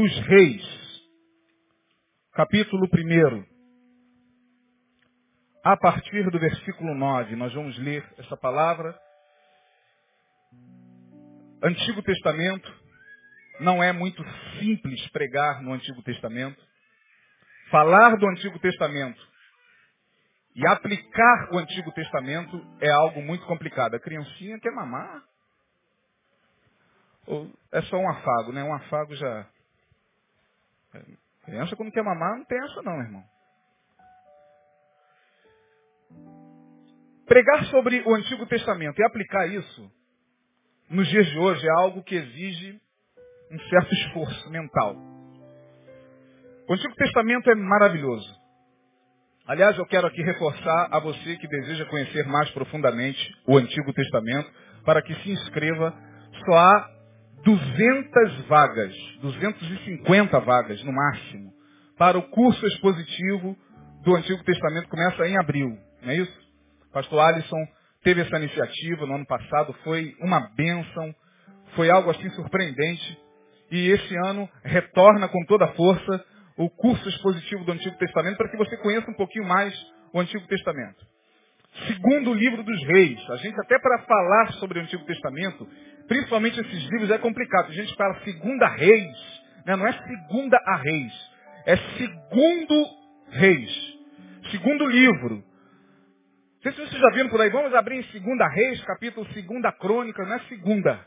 [0.00, 0.64] dos Reis,
[2.32, 3.44] capítulo 1.
[5.62, 8.98] A partir do versículo 9, nós vamos ler essa palavra.
[11.62, 12.72] Antigo Testamento,
[13.60, 14.24] não é muito
[14.58, 16.58] simples pregar no Antigo Testamento.
[17.70, 19.20] Falar do Antigo Testamento
[20.56, 23.96] e aplicar o Antigo Testamento é algo muito complicado.
[23.96, 25.22] A criancinha quer mamar.
[27.26, 28.64] Ou é só um afago, né?
[28.64, 29.46] Um afago já.
[31.44, 33.24] Criança quando quer mamar não tem essa não, irmão.
[37.26, 39.90] Pregar sobre o Antigo Testamento e aplicar isso
[40.90, 42.80] nos dias de hoje é algo que exige
[43.50, 44.96] um certo esforço mental.
[46.68, 48.40] O Antigo Testamento é maravilhoso.
[49.46, 54.50] Aliás, eu quero aqui reforçar a você que deseja conhecer mais profundamente o Antigo Testamento,
[54.84, 55.92] para que se inscreva.
[56.44, 56.99] Só há
[57.44, 61.52] 200 vagas, 250 vagas no máximo,
[61.96, 63.56] para o curso expositivo
[64.02, 64.88] do Antigo Testamento.
[64.88, 66.40] Começa em abril, não é isso?
[66.92, 67.66] Pastor Alisson
[68.02, 71.14] teve essa iniciativa no ano passado, foi uma bênção,
[71.74, 73.18] foi algo assim surpreendente.
[73.70, 76.24] E esse ano retorna com toda a força
[76.56, 79.74] o curso expositivo do Antigo Testamento para que você conheça um pouquinho mais
[80.12, 81.06] o Antigo Testamento.
[81.86, 85.68] Segundo o livro dos reis, a gente até para falar sobre o Antigo Testamento,
[86.06, 87.70] principalmente esses livros é complicado.
[87.70, 89.16] A gente fala segunda reis,
[89.66, 89.76] né?
[89.76, 91.12] não é segunda a reis,
[91.66, 92.86] é segundo
[93.30, 93.90] reis.
[94.50, 95.44] Segundo livro.
[96.62, 99.72] Não sei se vocês já viram por aí, vamos abrir em segunda reis, capítulo segunda
[99.72, 101.06] crônica, não é segunda.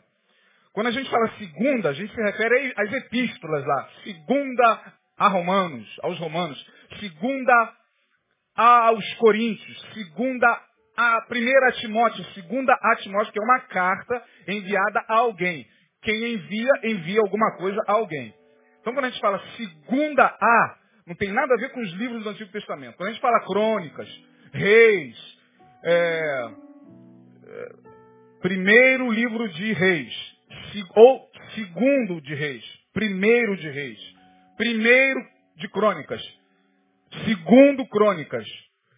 [0.73, 3.89] Quando a gente fala segunda, a gente se refere às epístolas lá.
[4.03, 6.65] Segunda a Romanos, aos Romanos.
[6.99, 7.73] Segunda
[8.55, 9.87] aos Coríntios.
[9.93, 10.61] Segunda
[10.95, 12.23] a primeira a Timóteo.
[12.33, 15.67] Segunda a Timóteo, que é uma carta enviada a alguém.
[16.01, 18.33] Quem envia, envia alguma coisa a alguém.
[18.81, 20.77] Então quando a gente fala segunda a,
[21.07, 22.97] não tem nada a ver com os livros do Antigo Testamento.
[22.97, 24.09] Quando a gente fala crônicas,
[24.53, 25.37] reis,
[25.83, 26.51] é,
[27.45, 27.69] é,
[28.41, 30.33] primeiro livro de reis,
[30.95, 33.99] ou segundo de reis, primeiro de reis,
[34.57, 35.25] primeiro
[35.57, 36.21] de crônicas,
[37.25, 38.45] segundo crônicas.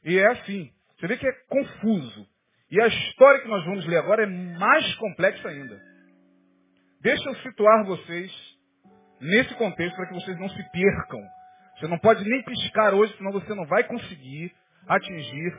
[0.03, 0.71] E é assim.
[0.97, 2.27] Você vê que é confuso.
[2.71, 5.81] E a história que nós vamos ler agora é mais complexa ainda.
[7.01, 8.31] Deixa eu situar vocês
[9.21, 11.21] nesse contexto para que vocês não se percam.
[11.77, 14.51] Você não pode nem piscar hoje, senão você não vai conseguir
[14.87, 15.53] atingir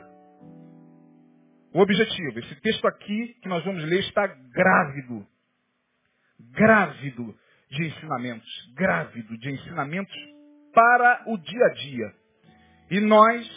[1.73, 2.39] o objetivo.
[2.39, 5.25] Esse texto aqui que nós vamos ler está grávido
[6.39, 7.35] grávido
[7.69, 10.15] de ensinamentos, grávido de ensinamentos
[10.73, 12.13] para o dia a dia.
[12.91, 13.47] E nós,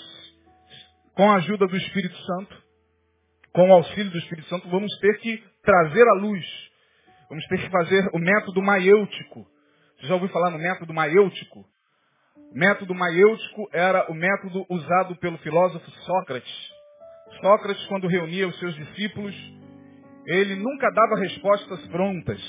[1.14, 2.62] com a ajuda do Espírito Santo,
[3.52, 6.44] com o auxílio do Espírito Santo, vamos ter que trazer à luz.
[7.28, 9.46] Vamos ter que fazer o método maiêutico.
[9.98, 11.64] Você já ouviu falar no método maiêutico?
[12.52, 16.70] O método maiêutico era o método usado pelo filósofo Sócrates.
[17.40, 19.34] Sócrates, quando reunia os seus discípulos,
[20.26, 22.40] ele nunca dava respostas prontas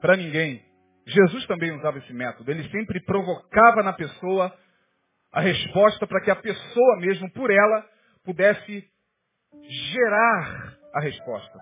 [0.00, 0.62] para ninguém.
[1.06, 2.50] Jesus também usava esse método.
[2.50, 4.54] Ele sempre provocava na pessoa
[5.32, 7.84] a resposta para que a pessoa mesmo, por ela,
[8.30, 8.84] pudesse
[9.92, 11.58] gerar a resposta.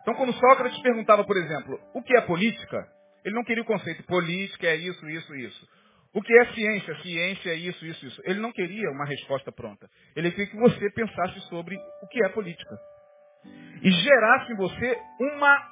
[0.00, 2.88] Então, quando Sócrates perguntava, por exemplo, o que é política,
[3.24, 5.68] ele não queria o conceito política é isso, isso, isso.
[6.14, 6.96] O que é ciência?
[7.02, 8.22] Ciência é isso, isso, isso.
[8.24, 9.86] Ele não queria uma resposta pronta.
[10.16, 12.78] Ele queria que você pensasse sobre o que é política.
[13.82, 15.68] E gerasse em você uma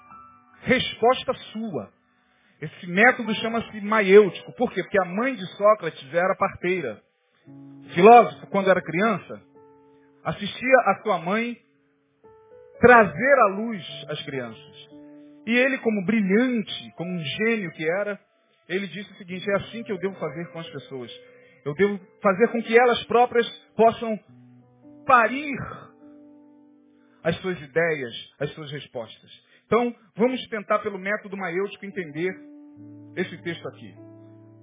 [0.64, 1.90] resposta sua.
[2.60, 4.52] Esse método chama-se maiêutico.
[4.52, 4.82] Por quê?
[4.82, 7.02] Porque a mãe de Sócrates era parteira.
[7.94, 9.40] Filósofo, quando era criança,
[10.26, 11.56] assistia a sua mãe
[12.80, 14.88] trazer à luz as crianças.
[15.46, 18.18] E ele, como brilhante, como um gênio que era,
[18.68, 21.12] ele disse o seguinte, é assim que eu devo fazer com as pessoas.
[21.64, 24.18] Eu devo fazer com que elas próprias possam
[25.06, 25.56] parir
[27.22, 29.30] as suas ideias, as suas respostas.
[29.66, 32.34] Então, vamos tentar pelo método maiêutico entender
[33.16, 33.94] esse texto aqui.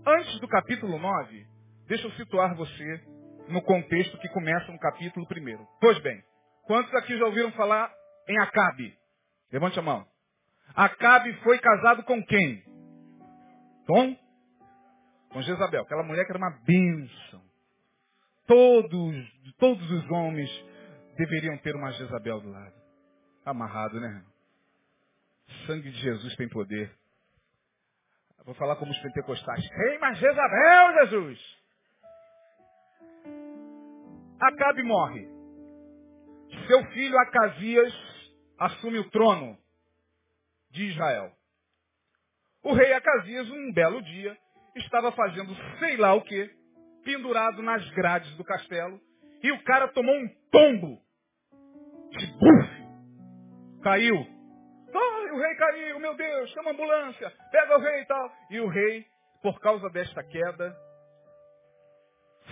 [0.05, 1.45] Antes do capítulo 9,
[1.87, 3.12] deixa eu situar você
[3.47, 5.65] no contexto que começa no capítulo 1.
[5.79, 6.23] Pois bem,
[6.65, 7.91] quantos aqui já ouviram falar
[8.27, 8.97] em Acabe?
[9.51, 10.05] Levante a mão.
[10.75, 12.63] Acabe foi casado com quem?
[13.85, 14.17] Com?
[15.29, 17.41] Com Jezabel, aquela mulher que era uma bênção.
[18.47, 20.49] Todos, todos os homens
[21.17, 22.73] deveriam ter uma Jezabel do lado.
[23.45, 24.23] Amarrado, né?
[25.67, 26.91] Sangue de Jesus tem poder.
[28.45, 29.63] Vou falar como os pentecostais.
[29.71, 31.62] Rei, mas Jezabel, Jesus!
[34.43, 35.25] Acabe morre.
[36.67, 37.93] Seu filho Acasias
[38.59, 39.57] assume o trono
[40.69, 41.31] de Israel.
[42.61, 44.37] O rei Acasias, um belo dia,
[44.75, 46.49] estava fazendo sei lá o que,
[47.05, 48.99] pendurado nas grades do castelo,
[49.41, 51.01] e o cara tomou um tombo
[52.11, 53.81] de bufe.
[53.81, 54.15] Caiu.
[54.15, 58.31] Ai, o rei caiu, meu Deus, chama a ambulância, pega o rei e tal.
[58.49, 59.05] E o rei,
[59.41, 60.75] por causa desta queda,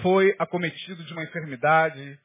[0.02, 2.20] foi acometido de uma enfermidade,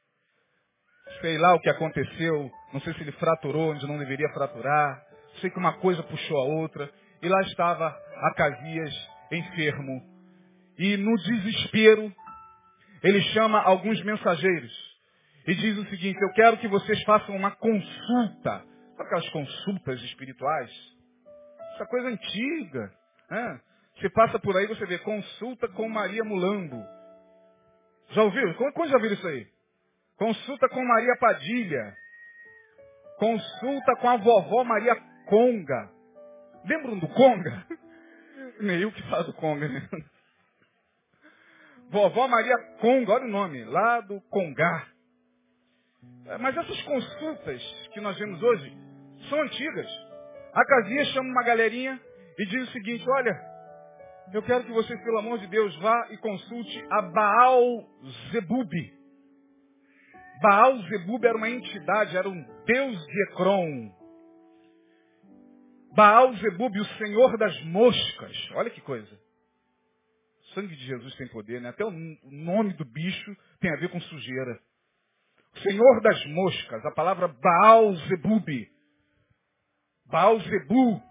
[1.21, 5.03] sei lá o que aconteceu, não sei se ele fraturou onde não deveria fraturar,
[5.39, 6.89] sei que uma coisa puxou a outra,
[7.21, 7.95] e lá estava
[8.31, 8.93] Acasias
[9.31, 10.01] enfermo.
[10.77, 12.13] E no desespero,
[13.03, 14.87] ele chama alguns mensageiros
[15.47, 18.65] e diz o seguinte, eu quero que vocês façam uma consulta.
[18.99, 20.69] Aquelas consultas espirituais?
[21.75, 22.91] Essa coisa antiga.
[23.29, 23.61] Né?
[23.95, 26.83] Você passa por aí, você vê consulta com Maria Mulambo.
[28.09, 28.53] Já ouviu?
[28.55, 29.47] Quando já viram isso aí?
[30.17, 31.95] Consulta com Maria Padilha.
[33.17, 34.95] Consulta com a vovó Maria
[35.25, 35.91] Conga.
[36.65, 37.67] Lembram do Conga?
[38.61, 39.87] Meio que faz o Conga, né?
[41.89, 44.87] Vovó Maria Conga, olha o nome, lá do Congá.
[46.25, 47.61] É, mas essas consultas
[47.93, 48.77] que nós vemos hoje
[49.29, 49.87] são antigas.
[50.53, 51.99] A casinha chama uma galerinha
[52.37, 53.56] e diz o seguinte, olha,
[54.33, 57.87] eu quero que vocês, pelo amor de Deus, vá e consulte a Baal
[58.31, 58.71] Zebub.
[60.41, 63.91] Baal Zebub era uma entidade, era um deus de Ecrom.
[65.95, 68.51] Baal Zebub, o senhor das moscas.
[68.53, 69.19] Olha que coisa.
[70.41, 71.69] O sangue de Jesus tem poder, né?
[71.69, 74.59] Até o nome do bicho tem a ver com sujeira.
[75.55, 78.47] O senhor das moscas, a palavra Baal Zebub.
[80.05, 81.01] Baal Zebu,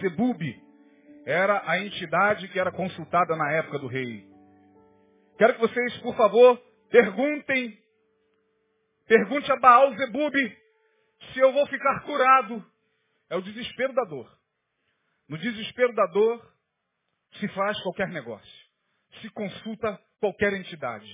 [0.00, 0.63] Zebub,
[1.26, 4.26] era a entidade que era consultada na época do rei.
[5.38, 6.58] Quero que vocês, por favor,
[6.90, 7.78] perguntem,
[9.06, 10.34] pergunte a Baal Zebub
[11.32, 12.64] se eu vou ficar curado
[13.30, 14.30] é o desespero da dor.
[15.28, 16.54] No desespero da dor,
[17.38, 18.64] se faz qualquer negócio.
[19.20, 21.08] Se consulta qualquer entidade.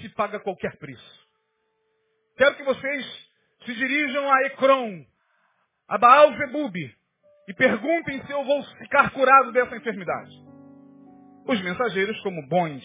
[0.00, 1.26] Se paga qualquer preço.
[2.36, 3.30] Quero que vocês
[3.64, 5.04] se dirijam a Ecrom,
[5.88, 6.74] a Baal Zebub,
[7.48, 10.30] e perguntem se eu vou ficar curado dessa enfermidade.
[11.46, 12.82] Os mensageiros, como bons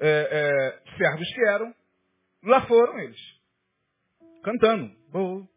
[0.00, 1.74] é, é, servos que eram,
[2.42, 3.20] lá foram eles,
[4.42, 4.90] cantando.
[5.10, 5.48] Vou,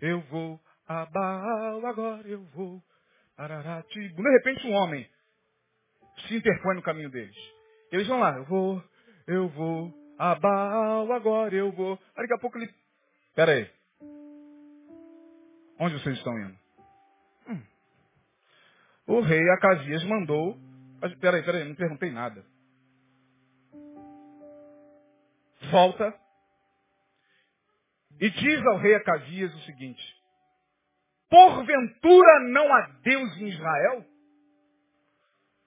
[0.00, 2.82] eu vou a Baal, agora eu vou.
[3.36, 4.22] Araratibu.
[4.22, 5.08] De repente um homem
[6.26, 7.36] se interpõe no caminho deles.
[7.90, 8.84] Eles vão lá, eu vou,
[9.26, 11.98] eu vou, a Baal, agora eu vou.
[12.16, 12.72] Aí daqui a pouco ele.
[13.34, 13.70] Pera aí.
[15.78, 16.61] Onde vocês estão indo?
[19.06, 20.56] O rei Acasias mandou.
[21.20, 22.44] Peraí, peraí, não perguntei nada.
[25.70, 26.14] Volta.
[28.20, 30.02] E diz ao rei Acasias o seguinte:
[31.28, 34.04] Porventura não há Deus em Israel?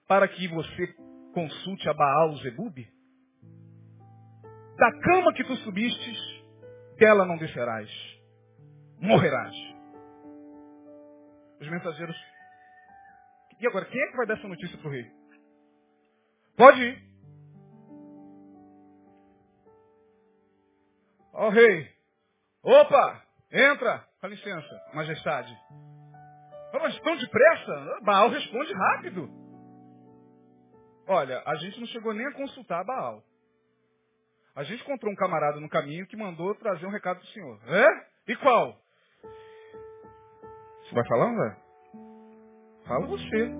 [0.07, 0.87] Para que você
[1.33, 2.77] consulte a Baal Zebub?
[4.77, 6.19] Da cama que tu subistes,
[6.97, 7.89] dela não descerás.
[8.99, 9.55] Morrerás.
[11.59, 12.34] Os mensageiros.
[13.59, 15.05] E agora, quem é que vai dar essa notícia para o rei?
[16.57, 17.03] Pode ir.
[21.33, 21.89] Ó oh, rei.
[22.63, 23.23] Opa!
[23.51, 24.07] Entra!
[24.21, 25.55] Com licença, majestade.
[26.73, 27.99] Mas tão depressa?
[28.03, 29.29] Baal responde rápido.
[31.07, 33.23] Olha, a gente não chegou nem a consultar Baal.
[34.55, 37.59] A gente encontrou um camarada no caminho que mandou trazer um recado do senhor.
[37.67, 38.31] É?
[38.31, 38.79] E qual?
[40.83, 41.64] Você vai falar, não vai?
[42.85, 43.51] Fala você.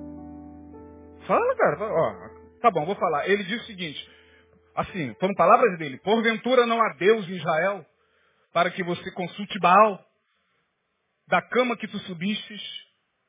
[1.28, 1.78] Fala, cara.
[1.80, 3.28] Ó, tá bom, vou falar.
[3.28, 4.10] Ele diz o seguinte.
[4.76, 5.98] Assim, foram palavras dele.
[6.00, 7.86] Porventura não há Deus em Israel
[8.54, 10.04] para que você consulte Baal
[11.28, 12.62] da cama que tu subistes,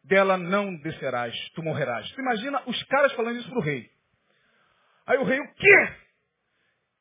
[0.05, 2.09] dela não descerás, tu morrerás.
[2.13, 3.91] Tu imagina os caras falando isso pro rei.
[5.07, 5.93] Aí o rei, o quê?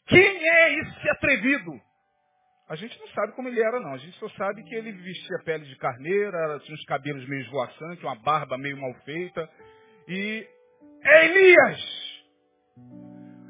[0.08, 1.82] Quem é esse atrevido?
[2.68, 3.94] A gente não sabe como ele era, não.
[3.94, 8.04] A gente só sabe que ele vestia pele de carneira, tinha uns cabelos meio esvoaçantes,
[8.04, 9.48] uma barba meio mal feita.
[10.08, 10.48] E
[11.04, 12.26] é Elias!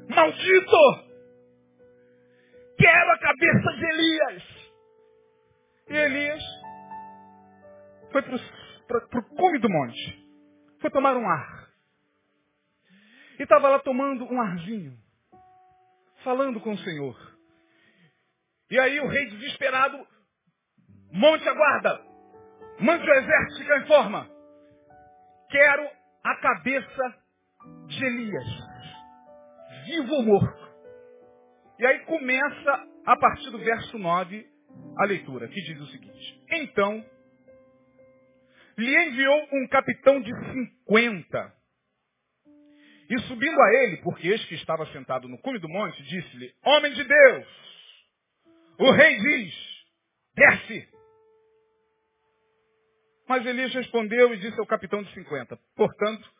[0.08, 1.06] Maldito!
[2.78, 4.42] Quero a cabeça de Elias!
[5.88, 6.42] E Elias
[8.12, 10.26] foi para o cume do monte.
[10.80, 11.70] Foi tomar um ar.
[13.38, 14.96] E estava lá tomando um arzinho.
[16.22, 17.35] Falando com o Senhor.
[18.70, 19.96] E aí o rei desesperado,
[21.12, 22.04] monte a guarda.
[22.80, 24.30] Mande o exército ficar em forma.
[25.50, 25.88] Quero
[26.24, 27.14] a cabeça
[27.86, 28.46] de Elias,
[29.86, 30.66] vivo ou morto.
[31.78, 34.46] E aí começa, a partir do verso 9,
[34.98, 36.44] a leitura, que diz o seguinte.
[36.50, 37.04] Então,
[38.76, 41.54] lhe enviou um capitão de cinquenta.
[43.08, 46.92] E subindo a ele, porque este que estava sentado no cume do monte, disse-lhe, homem
[46.92, 47.65] de Deus,
[48.78, 49.54] o rei diz,
[50.34, 50.88] desce.
[53.28, 56.30] Mas Elias respondeu e disse ao capitão de cinquenta, portanto,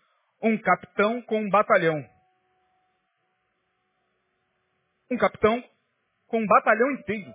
[0.43, 2.05] um capitão com um batalhão.
[5.11, 5.63] Um capitão
[6.29, 7.33] com um batalhão inteiro.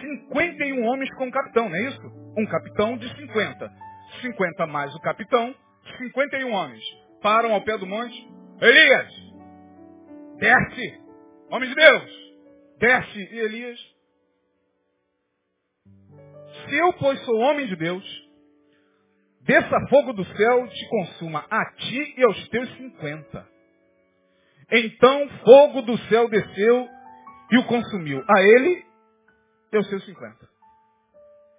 [0.00, 2.02] 51 homens com um capitão, não é isso?
[2.36, 3.72] Um capitão de 50.
[4.20, 5.54] 50 mais o capitão,
[5.98, 6.84] 51 homens.
[7.22, 8.28] Param ao pé do monte.
[8.60, 9.12] Elias,
[10.38, 11.00] desce.
[11.50, 12.21] Homem de Deus,
[12.82, 13.18] desce.
[13.18, 13.78] E Elias,
[16.66, 18.04] se eu, pois, sou homem de Deus,
[19.42, 23.48] desça fogo do céu, te consuma a ti e aos teus 50.
[24.72, 26.88] Então fogo do céu desceu
[27.52, 28.24] e o consumiu.
[28.28, 28.84] A ele
[29.72, 30.48] e aos seus 50.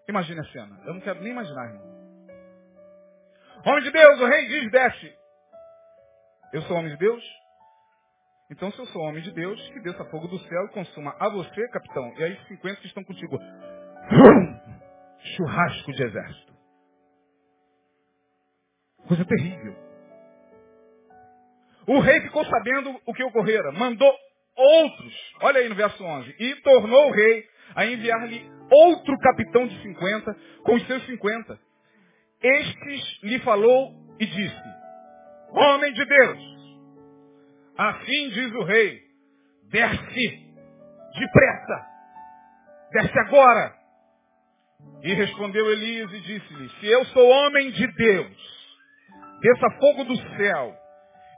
[0.10, 0.82] Imagine a cena.
[0.86, 1.94] Eu não quero nem imaginar, irmão.
[3.66, 5.14] Homem de Deus, o rei diz, desce.
[6.52, 7.24] Eu sou homem de Deus?
[8.54, 11.28] Então, se eu sou homem de Deus, que desça fogo do céu e consuma a
[11.28, 13.40] você, capitão, e aí 50 que estão contigo.
[15.36, 16.54] Churrasco de exército.
[19.08, 19.76] Coisa terrível.
[21.88, 23.72] O rei ficou sabendo o que ocorrera.
[23.72, 24.16] Mandou
[24.56, 27.44] outros, olha aí no verso 11, e tornou o rei
[27.74, 31.60] a enviar-lhe outro capitão de 50 com os seus 50.
[32.40, 34.64] Estes lhe falou e disse,
[35.50, 36.53] homem de Deus,
[37.78, 39.02] assim diz o rei,
[39.70, 40.44] desce
[41.20, 41.86] depressa,
[42.92, 43.76] desce agora.
[45.02, 48.78] E respondeu Elias e disse-lhe, se eu sou homem de Deus,
[49.42, 50.78] desça fogo do céu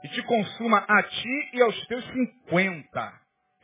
[0.04, 3.12] e te consuma a ti e aos teus cinquenta.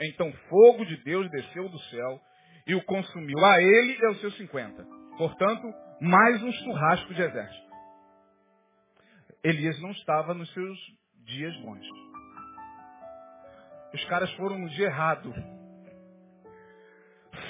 [0.01, 2.21] Então fogo de Deus desceu do céu
[2.67, 4.85] e o consumiu a ele e aos seus cinquenta.
[5.19, 7.73] Portanto, mais um churrasco de exército.
[9.45, 10.79] Elias não estava nos seus
[11.25, 12.12] dias bons.
[13.95, 15.33] Os caras foram no dia errado.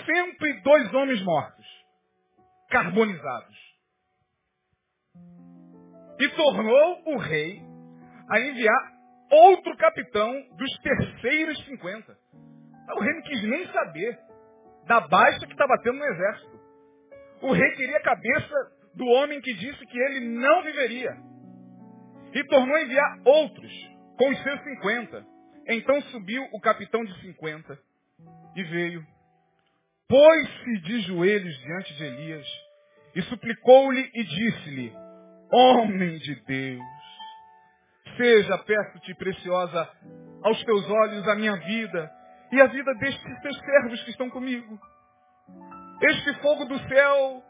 [0.05, 1.67] 102 homens mortos,
[2.71, 3.57] carbonizados.
[6.19, 7.61] E tornou o rei
[8.29, 8.93] a enviar
[9.31, 12.19] outro capitão dos terceiros 50.
[12.97, 14.19] O rei não quis nem saber
[14.87, 16.61] da baixa que estava tendo no exército.
[17.43, 18.55] O rei queria a cabeça
[18.95, 21.17] do homem que disse que ele não viveria.
[22.35, 23.73] E tornou a enviar outros,
[24.17, 25.32] com os seus 50.
[25.69, 27.79] Então subiu o capitão de 50
[28.57, 29.07] e veio.
[30.09, 32.47] Pôs-se de joelhos diante de Elias
[33.15, 34.93] e suplicou-lhe e disse-lhe,
[35.51, 36.83] Homem de Deus,
[38.17, 39.91] seja, peço-te, preciosa
[40.43, 42.11] aos teus olhos a minha vida
[42.51, 44.79] e a vida destes teus servos que estão comigo.
[46.03, 47.42] Este fogo do céu,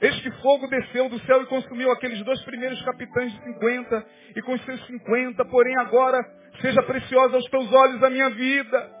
[0.00, 4.52] este fogo desceu do céu e consumiu aqueles dois primeiros capitães de 50 e com
[4.52, 6.18] os seus 50, porém agora
[6.60, 8.98] seja preciosa aos teus olhos a minha vida.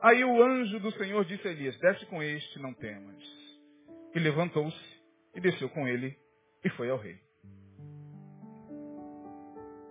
[0.00, 3.22] Aí o anjo do Senhor disse a Elias, desce com este, não temas.
[4.14, 5.02] E levantou-se
[5.34, 6.16] e desceu com ele
[6.64, 7.18] e foi ao rei.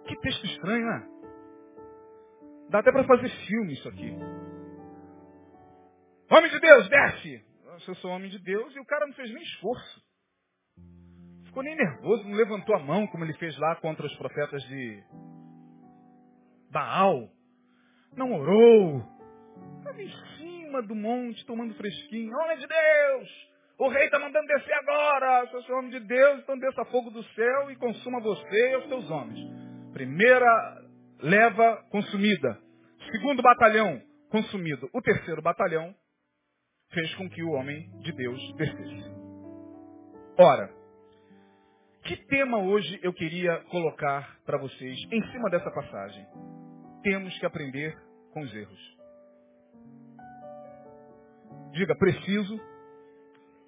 [0.08, 1.08] Que texto estranho, né?
[2.70, 4.18] Dá até para fazer filme isso aqui.
[6.32, 7.46] Homem de Deus, desce!
[7.88, 10.07] Eu sou homem de Deus e o cara não fez nem esforço.
[11.58, 15.04] Ficou nem nervoso, não levantou a mão como ele fez lá contra os profetas de
[16.70, 17.32] Baal.
[18.16, 19.02] Não orou.
[19.80, 22.32] Estava em cima do monte tomando fresquinho.
[22.38, 23.30] Homem de Deus!
[23.80, 25.50] O rei está mandando descer agora.
[25.52, 28.86] Eu sou homem de Deus, então desça fogo do céu e consuma você e os
[28.86, 29.40] teus homens.
[29.94, 30.84] Primeira
[31.24, 32.56] leva consumida.
[33.12, 34.00] Segundo batalhão
[34.30, 34.88] consumido.
[34.94, 35.92] O terceiro batalhão
[36.94, 39.12] fez com que o homem de Deus descesse.
[40.38, 40.77] Ora,
[42.08, 46.26] que tema hoje eu queria colocar para vocês em cima dessa passagem?
[47.04, 47.98] Temos que aprender
[48.32, 48.98] com os erros.
[51.74, 52.58] Diga, preciso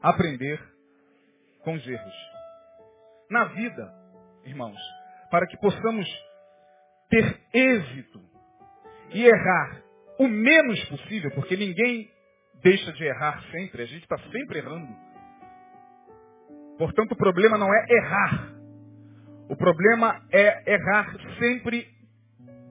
[0.01, 0.57] aprender
[1.65, 2.13] com os erros.
[3.29, 3.93] Na vida,
[4.45, 4.79] irmãos,
[5.29, 6.07] para que possamos
[7.09, 8.21] ter êxito
[9.13, 9.83] e errar
[10.17, 12.09] o menos possível, porque ninguém
[12.63, 15.08] deixa de errar sempre, a gente está sempre errando.
[16.79, 18.53] Portanto, o problema não é errar.
[19.49, 21.85] O problema é errar sempre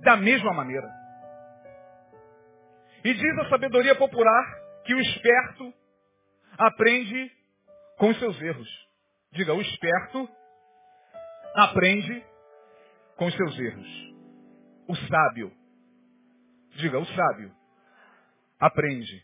[0.01, 0.91] da mesma maneira.
[3.05, 4.45] E diz a sabedoria popular
[4.87, 5.75] que o esperto
[6.57, 7.31] aprende
[7.99, 8.89] com os seus erros.
[9.33, 10.27] Diga, o esperto
[11.55, 12.25] aprende
[13.17, 14.15] com os seus erros.
[14.89, 15.53] O sábio,
[16.77, 17.55] diga, o sábio,
[18.59, 19.23] aprende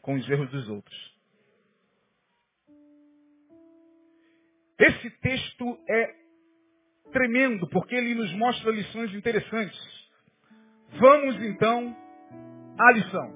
[0.00, 1.11] com os erros dos outros.
[4.82, 6.10] Esse texto é
[7.12, 9.78] tremendo, porque ele nos mostra lições interessantes.
[10.98, 11.96] Vamos então
[12.76, 13.32] à lição.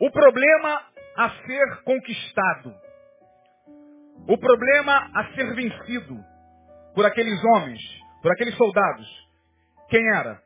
[0.00, 0.86] O problema
[1.18, 2.74] a ser conquistado.
[4.26, 6.24] O problema a ser vencido
[6.94, 7.80] por aqueles homens,
[8.22, 9.06] por aqueles soldados.
[9.90, 10.42] Quem era?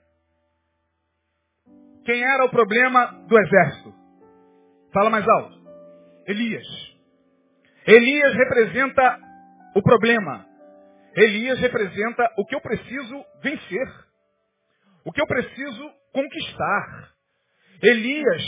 [2.04, 3.94] Quem era o problema do exército?
[4.92, 5.60] Fala mais alto.
[6.26, 6.66] Elias.
[7.86, 9.29] Elias representa
[9.74, 10.46] o problema.
[11.16, 13.88] Elias representa o que eu preciso vencer.
[15.04, 17.12] O que eu preciso conquistar.
[17.82, 18.42] Elias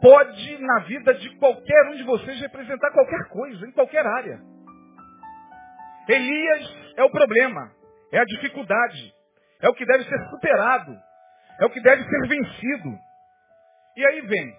[0.00, 4.40] pode, na vida de qualquer um de vocês, representar qualquer coisa, em qualquer área.
[6.08, 7.72] Elias é o problema,
[8.12, 9.14] é a dificuldade,
[9.60, 10.92] é o que deve ser superado,
[11.60, 12.98] é o que deve ser vencido.
[13.96, 14.56] E aí vem,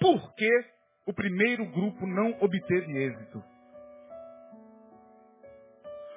[0.00, 0.64] por que
[1.06, 3.55] o primeiro grupo não obteve êxito?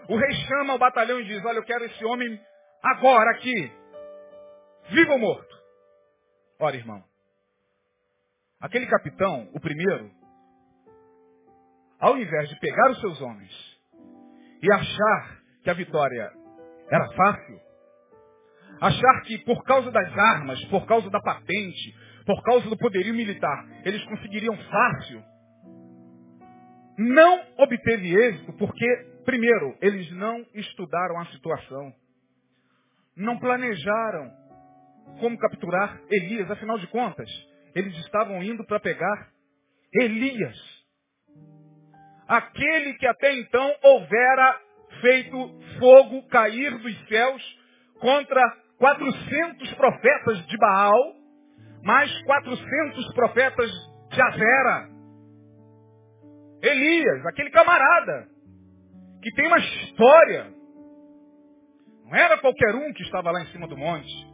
[0.10, 2.40] O rei chama o batalhão e diz, olha, eu quero esse homem
[2.82, 3.72] agora aqui,
[4.90, 5.60] vivo ou morto.
[6.60, 7.04] Ora, irmão,
[8.60, 10.12] aquele capitão, o primeiro,
[12.00, 13.80] ao invés de pegar os seus homens
[14.64, 16.32] e achar que a vitória
[16.90, 17.62] era fácil,
[18.82, 23.66] achar que por causa das armas, por causa da patente, por causa do poderio militar,
[23.86, 25.24] eles conseguiriam fácil,
[26.98, 28.86] não obteve êxito porque,
[29.30, 31.94] primeiro, eles não estudaram a situação,
[33.16, 34.32] não planejaram
[35.20, 37.30] como capturar Elias, afinal de contas,
[37.76, 39.30] eles estavam indo para pegar
[39.94, 40.58] Elias.
[42.28, 44.60] Aquele que até então houvera
[45.00, 47.60] feito fogo cair dos céus
[48.00, 48.42] contra
[48.80, 51.16] 400 profetas de Baal,
[51.84, 53.72] mais 400 profetas
[54.10, 54.90] de Azera.
[56.64, 58.39] Elias, aquele camarada,
[59.22, 60.54] que tem uma história.
[62.06, 64.28] Não era qualquer um que estava lá em cima do monte.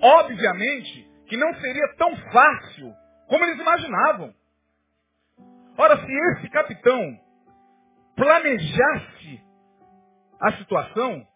[0.00, 2.94] Obviamente que não seria tão fácil
[3.28, 4.34] como eles imaginavam.
[5.76, 7.20] Ora, se esse capitão
[8.16, 9.40] planejasse
[10.40, 11.26] a situação,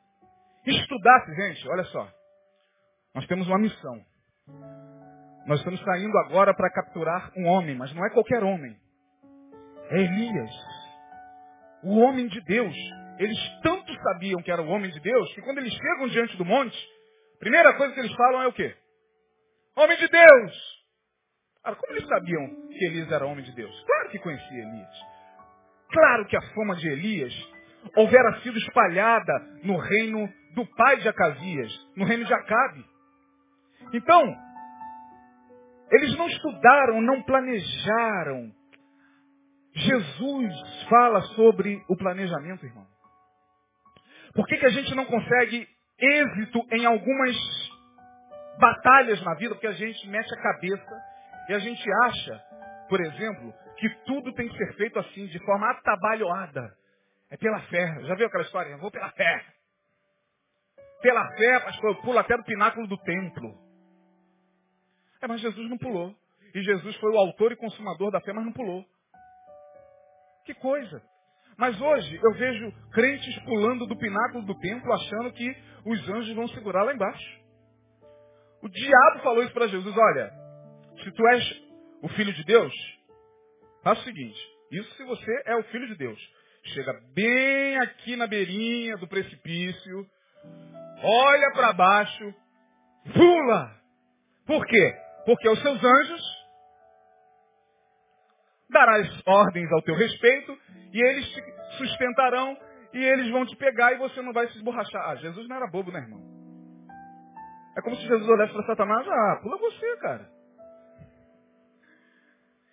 [0.67, 2.09] estudasse, gente, olha só.
[3.15, 4.01] Nós temos uma missão.
[5.47, 8.77] Nós estamos saindo agora para capturar um homem, mas não é qualquer homem.
[9.91, 10.51] É Elias.
[11.83, 12.75] O homem de Deus.
[13.18, 16.45] Eles tanto sabiam que era o homem de Deus, que quando eles chegam diante do
[16.45, 16.77] monte,
[17.37, 18.75] a primeira coisa que eles falam é o quê?
[19.77, 20.83] Homem de Deus!
[21.64, 23.85] Agora, como eles sabiam que Elias era homem de Deus?
[23.85, 25.12] Claro que conhecia Elias.
[25.90, 27.33] Claro que a fama de Elias
[27.97, 32.85] houvera sido espalhada no reino do pai de Acasias, no reino de Acabe.
[33.92, 34.23] Então,
[35.90, 38.51] eles não estudaram, não planejaram.
[39.74, 42.87] Jesus fala sobre o planejamento, irmão.
[44.35, 47.37] Por que, que a gente não consegue êxito em algumas
[48.58, 49.54] batalhas na vida?
[49.54, 51.02] Porque a gente mete a cabeça
[51.48, 52.42] e a gente acha,
[52.88, 56.74] por exemplo, que tudo tem que ser feito assim, de forma atabalhoada.
[57.30, 58.04] É pela fé.
[58.04, 58.70] Já viu aquela história?
[58.70, 59.44] Eu vou pela fé.
[61.00, 63.58] Pela fé, pastor, eu pulo até do pináculo do templo.
[65.20, 66.14] É, mas Jesus não pulou.
[66.54, 68.85] E Jesus foi o autor e consumador da fé, mas não pulou.
[70.44, 71.02] Que coisa.
[71.57, 76.48] Mas hoje eu vejo crentes pulando do pináculo do templo, achando que os anjos vão
[76.48, 77.42] segurar lá embaixo.
[78.62, 80.33] O diabo falou isso para Jesus, olha,
[81.02, 81.62] se tu és
[82.02, 82.72] o filho de Deus,
[83.83, 86.18] faz o seguinte, isso se você é o filho de Deus.
[86.66, 90.07] Chega bem aqui na beirinha do precipício,
[91.02, 92.35] olha para baixo,
[93.12, 93.76] pula.
[94.46, 94.94] Por quê?
[95.26, 96.41] Porque os seus anjos
[98.72, 100.58] darás ordens ao teu respeito
[100.92, 101.42] e eles te
[101.78, 102.56] sustentarão
[102.92, 105.11] e eles vão te pegar e você não vai se esborrachar.
[105.11, 106.20] Ah, Jesus não era bobo, né, irmão?
[107.76, 110.28] É como se Jesus olhasse para Satanás, ah, pula você, cara.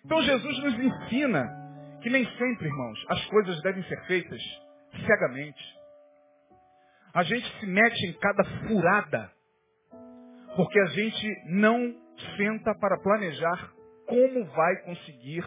[0.04, 1.60] Então Jesus nos ensina
[2.02, 4.40] que nem sempre, irmãos, as coisas devem ser feitas
[5.06, 5.62] cegamente.
[7.14, 9.30] A gente se mete em cada furada,
[10.56, 11.94] porque a gente não
[12.36, 13.72] senta para planejar
[14.06, 15.44] como vai conseguir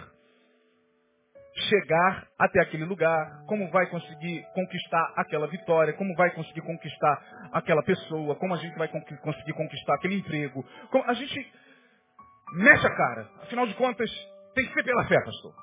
[1.55, 7.83] chegar até aquele lugar, como vai conseguir conquistar aquela vitória, como vai conseguir conquistar aquela
[7.83, 10.65] pessoa, como a gente vai conseguir conquistar aquele emprego.
[10.89, 11.53] Como a gente
[12.55, 13.29] mexe a cara.
[13.43, 14.09] Afinal de contas,
[14.55, 15.53] tem que ser pela fé, pastor.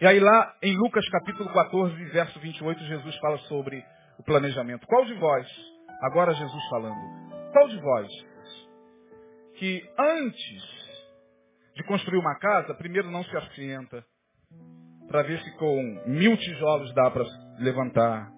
[0.00, 3.84] E aí lá em Lucas capítulo 14, verso 28, Jesus fala sobre
[4.18, 4.86] o planejamento.
[4.86, 5.46] Qual de vós,
[6.02, 8.08] agora Jesus falando, qual de vós
[9.56, 10.62] que antes
[11.76, 14.04] de construir uma casa, primeiro não se assenta
[15.14, 17.22] para ver se com mil tijolos dá para
[17.60, 18.32] levantar.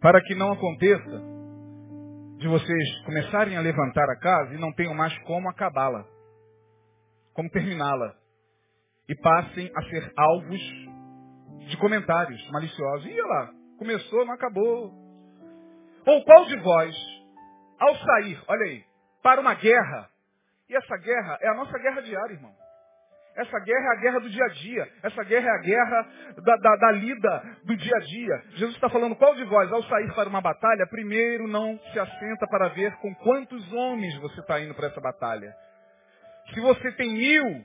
[0.00, 1.22] Para que não aconteça
[2.38, 6.04] de vocês começarem a levantar a casa e não tenham mais como acabá-la,
[7.32, 8.16] como terminá-la.
[9.08, 10.60] E passem a ser alvos
[11.68, 13.06] de comentários maliciosos.
[13.06, 14.92] E lá, começou, não acabou.
[16.08, 16.96] Ou qual de vós,
[17.78, 18.84] ao sair, olha aí,
[19.22, 20.10] para uma guerra,
[20.68, 22.65] e essa guerra é a nossa guerra diária, irmão.
[23.36, 24.88] Essa guerra é a guerra do dia a dia.
[25.02, 26.08] Essa guerra é a guerra
[26.42, 28.42] da, da, da lida do dia a dia.
[28.54, 32.46] Jesus está falando, qual de vós, ao sair para uma batalha, primeiro não se assenta
[32.48, 35.54] para ver com quantos homens você está indo para essa batalha.
[36.54, 37.64] Se você tem mil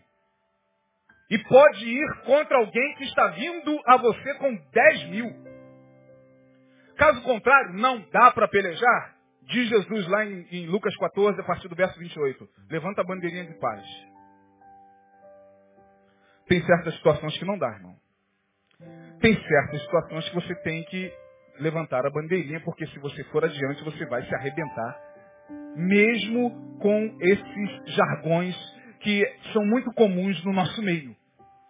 [1.29, 5.31] e pode ir contra alguém que está vindo a você com dez mil.
[6.97, 9.15] Caso contrário, não dá para pelejar.
[9.43, 12.47] Diz Jesus lá em, em Lucas 14, a partir do verso 28.
[12.69, 13.81] Levanta a bandeirinha de paz.
[16.51, 17.95] Tem certas situações que não dá, irmão.
[19.21, 21.09] Tem certas situações que você tem que
[21.61, 24.99] levantar a bandeirinha, porque se você for adiante, você vai se arrebentar.
[25.77, 28.53] Mesmo com esses jargões
[28.99, 31.15] que são muito comuns no nosso meio.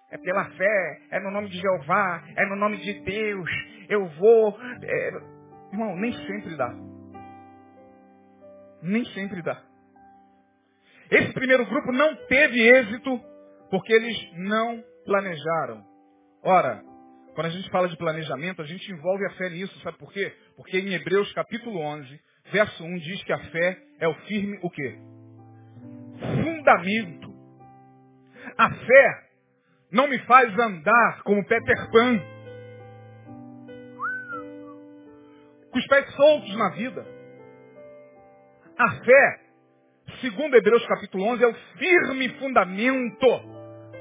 [0.10, 3.50] É pela fé, é no nome de Jeová, é no nome de Deus,
[3.88, 4.60] eu vou.
[4.82, 5.12] É...
[5.72, 6.74] Irmão, nem sempre dá.
[8.82, 9.62] Nem sempre dá.
[11.12, 13.31] Esse primeiro grupo não teve êxito
[13.72, 15.84] porque eles não planejaram.
[16.44, 16.84] Ora,
[17.34, 20.36] quando a gente fala de planejamento, a gente envolve a fé nisso, sabe por quê?
[20.58, 24.70] Porque em Hebreus capítulo 11, verso 1 diz que a fé é o firme o
[24.70, 25.00] quê?
[26.44, 27.32] Fundamento.
[28.58, 29.30] A fé
[29.90, 32.20] não me faz andar como Peter Pan,
[35.72, 37.06] com os pés soltos na vida.
[38.78, 39.40] A fé,
[40.20, 43.51] segundo Hebreus capítulo 11, é o firme fundamento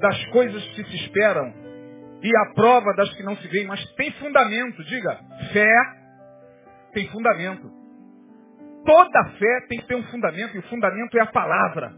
[0.00, 1.52] das coisas que se esperam
[2.22, 5.20] e a prova das que não se veem, mas tem fundamento, diga,
[5.52, 6.00] fé
[6.92, 7.70] tem fundamento.
[8.84, 11.94] Toda fé tem que ter um fundamento, e o fundamento é a palavra.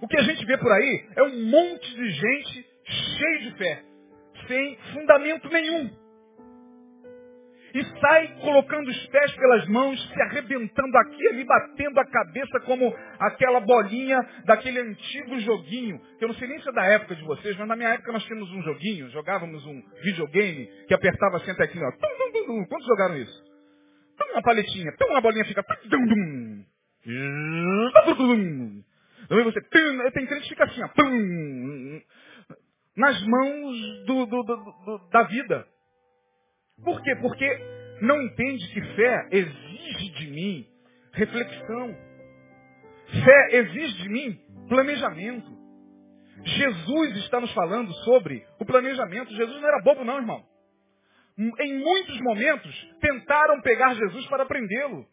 [0.00, 3.82] O que a gente vê por aí é um monte de gente cheio de fé,
[4.46, 6.03] sem fundamento nenhum
[7.74, 12.94] e sai colocando os pés pelas mãos, se arrebentando aqui ali, batendo a cabeça como
[13.18, 17.24] aquela bolinha daquele antigo joguinho, que eu não sei nem se é da época de
[17.24, 21.50] vocês, mas na minha época nós tínhamos um joguinho, jogávamos um videogame que apertava assim
[21.50, 21.90] até aqui, ó.
[22.68, 23.42] Quantos jogaram isso?
[24.32, 25.64] Uma paletinha, uma bolinha fica.
[29.28, 29.60] Também você.
[30.12, 30.88] Tem crente que fica assim, ó.
[32.96, 35.73] Nas mãos do, do, do, da vida.
[36.82, 37.16] Por quê?
[37.16, 37.46] Porque
[38.00, 40.66] não entende que fé exige de mim
[41.12, 41.96] reflexão.
[43.24, 45.54] Fé exige de mim planejamento.
[46.44, 49.34] Jesus está nos falando sobre o planejamento.
[49.34, 50.44] Jesus não era bobo não, irmão.
[51.38, 55.06] Em muitos momentos tentaram pegar Jesus para prendê-lo.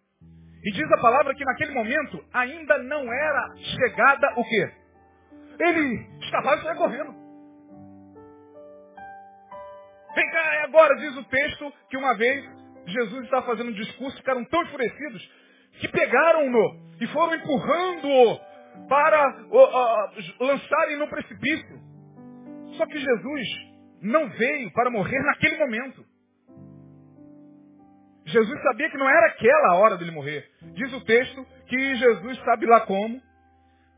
[0.64, 4.72] E diz a palavra que naquele momento ainda não era chegada o quê?
[5.60, 7.21] Ele estava e correndo.
[10.16, 12.46] Vem cá, é agora, diz o texto, que uma vez
[12.88, 15.32] Jesus estava fazendo um discurso, ficaram tão enfurecidos
[15.80, 18.40] que pegaram-no e foram empurrando-o
[18.88, 21.80] para uh, uh, lançarem no precipício.
[22.78, 23.48] Só que Jesus
[24.02, 26.06] não veio para morrer naquele momento.
[28.26, 30.50] Jesus sabia que não era aquela a hora dele morrer.
[30.74, 33.22] Diz o texto que Jesus sabe lá como,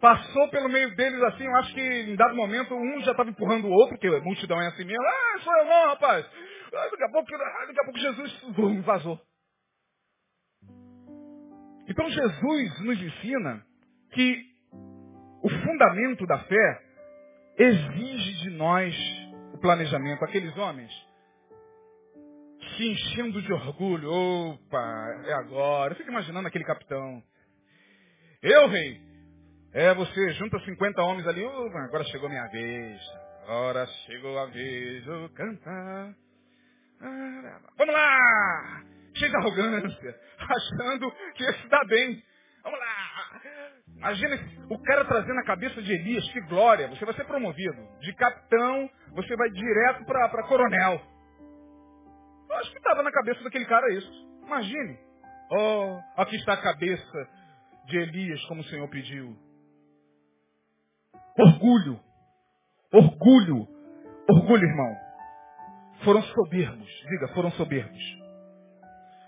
[0.03, 3.67] Passou pelo meio deles assim, eu acho que em dado momento um já estava empurrando
[3.67, 5.01] o outro, porque a multidão é assim mesmo.
[5.01, 6.25] Ah, sou eu não, rapaz.
[6.73, 8.41] Ah, daqui a pouco, ah, daqui a pouco Jesus
[8.83, 9.21] vazou.
[11.87, 13.65] Então Jesus nos ensina
[14.11, 14.43] que
[15.41, 16.81] o fundamento da fé
[17.57, 18.93] exige de nós
[19.53, 20.25] o planejamento.
[20.25, 20.91] Aqueles homens
[22.75, 24.11] se enchendo de orgulho.
[24.11, 25.93] Opa, é agora.
[25.93, 27.23] Eu fico imaginando aquele capitão.
[28.41, 28.99] Eu, rei,
[29.73, 33.01] é, você junta 50 homens ali, oh, agora chegou minha vez.
[33.43, 36.13] Agora chegou a vez de cantar.
[37.01, 38.83] Ah, vamos lá!
[39.15, 42.23] Cheio de arrogância, achando que ia se dar bem.
[42.63, 43.41] Vamos lá!
[43.97, 46.87] Imagina o cara trazendo a cabeça de Elias, que glória!
[46.89, 47.87] Você vai ser promovido.
[47.99, 51.01] De capitão, você vai direto para coronel.
[52.49, 54.11] Eu acho que estava na cabeça daquele cara isso.
[54.45, 54.97] Imagine.
[55.51, 57.29] Oh, aqui está a cabeça
[57.85, 59.35] de Elias, como o Senhor pediu.
[61.37, 61.99] Orgulho.
[62.91, 63.67] Orgulho.
[64.29, 64.95] Orgulho, irmão.
[66.03, 66.89] Foram soberbos.
[67.09, 68.23] Diga, foram soberbos.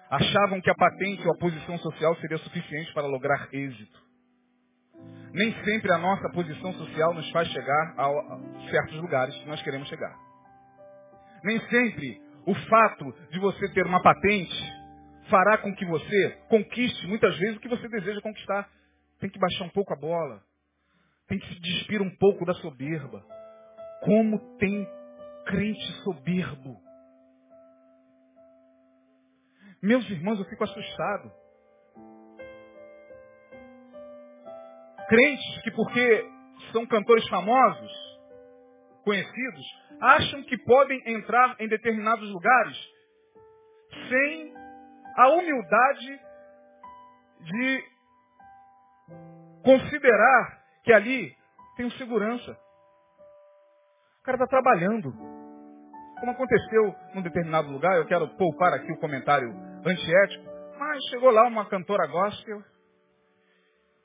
[0.09, 4.05] Achavam que a patente ou a posição social seria suficiente para lograr êxito.
[5.33, 9.87] Nem sempre a nossa posição social nos faz chegar a certos lugares que nós queremos
[9.89, 10.15] chegar.
[11.43, 14.55] Nem sempre o fato de você ter uma patente
[15.29, 18.69] fará com que você conquiste muitas vezes o que você deseja conquistar.
[19.19, 20.41] Tem que baixar um pouco a bola.
[21.27, 23.25] Tem que se despir um pouco da soberba.
[24.03, 24.87] Como tem
[25.45, 26.79] crente soberbo.
[29.81, 31.31] Meus irmãos, eu fico assustado.
[35.07, 36.31] Crentes que porque
[36.71, 37.91] são cantores famosos,
[39.03, 39.65] conhecidos,
[40.01, 42.77] acham que podem entrar em determinados lugares
[44.09, 44.53] sem
[45.17, 46.19] a humildade
[47.41, 47.83] de
[49.63, 51.35] considerar que ali
[51.75, 52.51] tem segurança.
[54.21, 55.11] O cara está trabalhando.
[56.19, 59.49] Como aconteceu num determinado lugar, eu quero poupar aqui o comentário
[59.85, 60.45] antiético,
[60.79, 62.63] mas chegou lá uma cantora gospel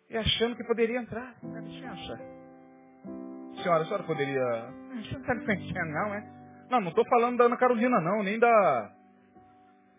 [0.08, 1.34] e achando que poderia entrar.
[1.42, 2.18] Dá licença.
[3.62, 4.42] Senhora, a senhora poderia.
[5.02, 6.40] Você não está conhecendo, não, é?
[6.70, 8.92] Não, não estou falando da Ana Carolina, não, nem da,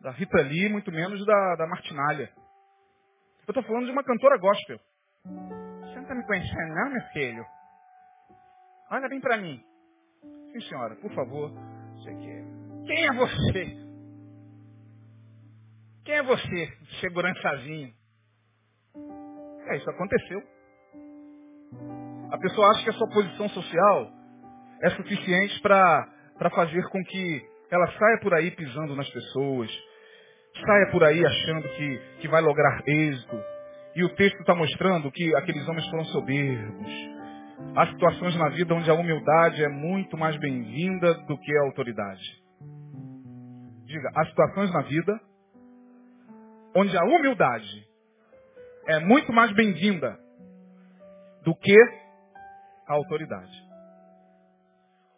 [0.02, 2.32] da Rita Lee, muito menos da, da Martinalha.
[3.48, 4.80] Eu estou falando de uma cantora gospel.
[6.12, 7.46] Está me conhecendo, não, meu filho?
[8.92, 9.64] Olha bem para mim.
[10.52, 11.50] Sim, senhora, por favor.
[12.86, 13.78] Quem é você?
[16.04, 17.94] Quem é você, segurançazinho?
[19.70, 20.44] É, isso aconteceu.
[22.30, 24.12] A pessoa acha que a sua posição social
[24.82, 29.72] é suficiente para fazer com que ela saia por aí pisando nas pessoas,
[30.66, 33.61] saia por aí achando que, que vai lograr êxito.
[33.96, 36.92] E o texto está mostrando que aqueles homens foram soberbos.
[37.76, 42.24] Há situações na vida onde a humildade é muito mais bem-vinda do que a autoridade.
[43.86, 45.20] Diga, há situações na vida
[46.76, 47.88] onde a humildade
[48.88, 50.18] é muito mais bem-vinda
[51.44, 51.76] do que
[52.88, 53.72] a autoridade.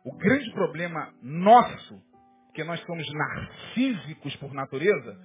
[0.04, 2.02] O grande problema nosso,
[2.54, 5.18] que nós somos narcísicos por natureza,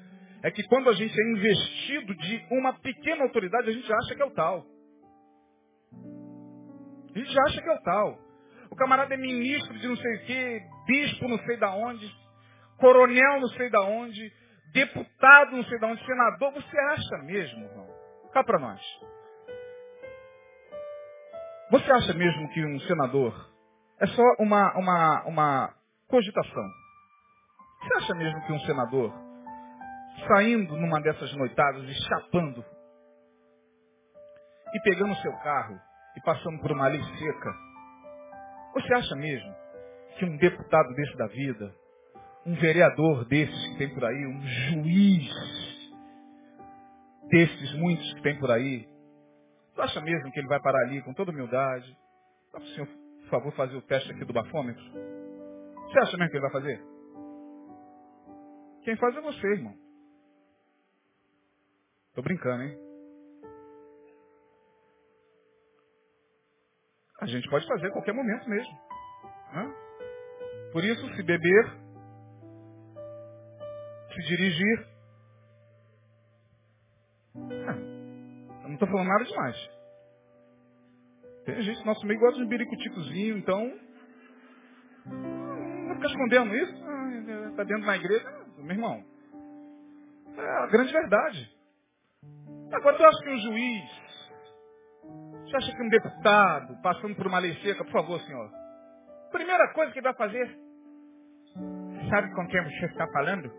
[0.43, 4.23] é que quando a gente é investido de uma pequena autoridade, a gente acha que
[4.23, 4.65] é o tal.
[7.15, 8.19] A gente acha que é o tal.
[8.71, 12.09] O camarada é ministro de não sei o quê, bispo não sei da onde,
[12.79, 14.33] coronel não sei da onde,
[14.73, 16.53] deputado não sei da onde, senador.
[16.53, 17.89] Você acha mesmo, irmão?
[18.33, 18.81] Cá para nós.
[21.71, 23.51] Você acha mesmo que um senador
[24.01, 25.75] é só uma, uma, uma
[26.09, 26.69] cogitação?
[27.81, 29.13] Você acha mesmo que um senador,
[30.27, 32.65] saindo numa dessas noitadas e chapando,
[34.75, 35.79] e pegando seu carro
[36.17, 37.55] e passando por uma lei seca,
[38.75, 39.55] você acha mesmo
[40.19, 41.75] que um deputado desse da vida,
[42.45, 45.31] um vereador desses que tem por aí, um juiz
[47.29, 48.89] desses muitos que tem por aí,
[49.75, 51.97] tu acha mesmo que ele vai parar ali com toda humildade?
[52.53, 54.85] Dá para o senhor, por favor, fazer o teste aqui do bafômetro?
[55.87, 56.83] Você acha mesmo que ele vai fazer?
[58.83, 59.88] Quem faz é você, irmão.
[62.19, 62.77] Tô brincando, hein?
[67.21, 68.73] A gente pode fazer a qualquer momento mesmo.
[69.53, 69.73] Né?
[70.73, 71.65] Por isso, se beber,
[74.13, 74.89] se dirigir.
[77.37, 77.79] Ah,
[78.63, 79.71] eu não estou falando nada demais.
[81.45, 83.79] Tem gente no nosso meio gosta de um biricuticozinho, então.
[85.07, 86.75] Não ficar escondendo isso.
[87.51, 88.29] Está dentro da igreja.
[88.57, 89.05] Meu irmão.
[90.37, 91.58] É a grande verdade.
[92.73, 94.09] Agora tu acha que um juiz.
[95.45, 98.51] Você acha que um deputado, passando por uma lei seca, por favor, senhor.
[99.33, 100.59] Primeira coisa que ele vai fazer.
[102.11, 103.51] Sabe com quem você está falando?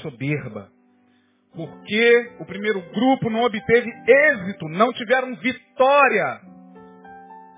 [0.00, 0.70] soberba.
[1.54, 6.40] Porque o primeiro grupo não obteve êxito, não tiveram vitória.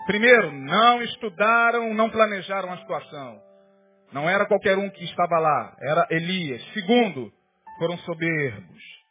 [0.06, 3.40] Primeiro, não estudaram, não planejaram a situação.
[4.12, 6.62] Não era qualquer um que estava lá, era Elias.
[6.72, 7.32] Segundo,
[7.78, 9.03] foram soberbos.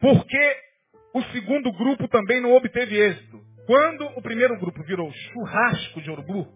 [0.00, 0.56] Porque
[1.14, 3.40] o segundo grupo também não obteve êxito.
[3.66, 6.48] Quando o primeiro grupo virou churrasco de urubu,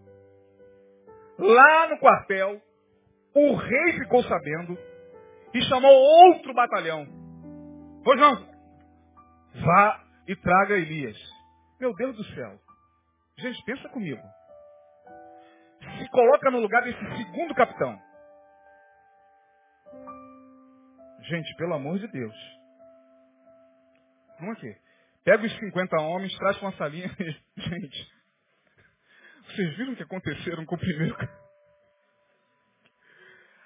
[1.39, 2.61] lá no quartel,
[3.35, 4.79] o rei ficou sabendo
[5.53, 7.07] e chamou outro batalhão.
[8.03, 8.55] Pois não.
[9.65, 11.17] Vá e traga Elias.
[11.79, 12.59] Meu Deus do céu.
[13.39, 14.23] Gente, pensa comigo.
[15.99, 17.99] Se coloca no lugar desse segundo capitão.
[21.23, 22.35] Gente, pelo amor de Deus.
[24.39, 24.77] Vamos aqui.
[25.25, 27.09] Pega os 50 homens, traz com uma salinha.
[27.57, 28.13] Gente,
[29.47, 31.17] vocês viram o que aconteceram com o primeiro?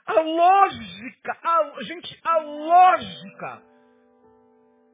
[0.06, 3.62] A lógica, a, gente, a lógica,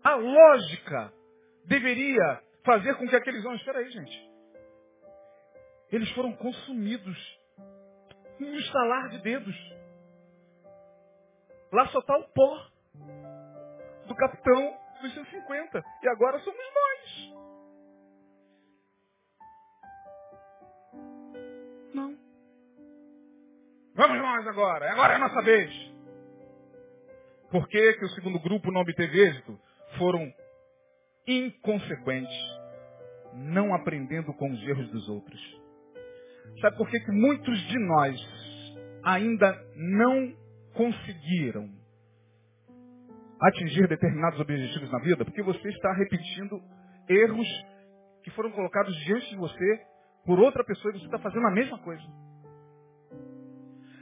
[0.03, 1.13] a lógica
[1.67, 4.31] deveria fazer com que aqueles homens, espera aí, gente,
[5.93, 7.41] eles foram consumidos
[8.41, 9.57] no estalar de dedos.
[11.73, 12.67] Lá só está o pó
[14.07, 15.85] do capitão dos 150.
[16.03, 17.35] E agora somos nós.
[21.95, 22.19] Não.
[23.95, 24.91] Vamos nós agora.
[24.91, 25.95] Agora é a nossa vez.
[27.51, 29.61] Por que, que o segundo grupo não obteve êxito?
[29.99, 30.33] Foram
[31.27, 32.37] inconsequentes,
[33.33, 35.41] não aprendendo com os erros dos outros.
[36.61, 38.21] Sabe por que, que muitos de nós
[39.05, 40.35] ainda não
[40.75, 41.71] conseguiram
[43.41, 45.25] atingir determinados objetivos na vida?
[45.25, 46.61] Porque você está repetindo
[47.09, 47.49] erros
[48.23, 49.81] que foram colocados diante de você
[50.25, 52.05] por outra pessoa e você está fazendo a mesma coisa.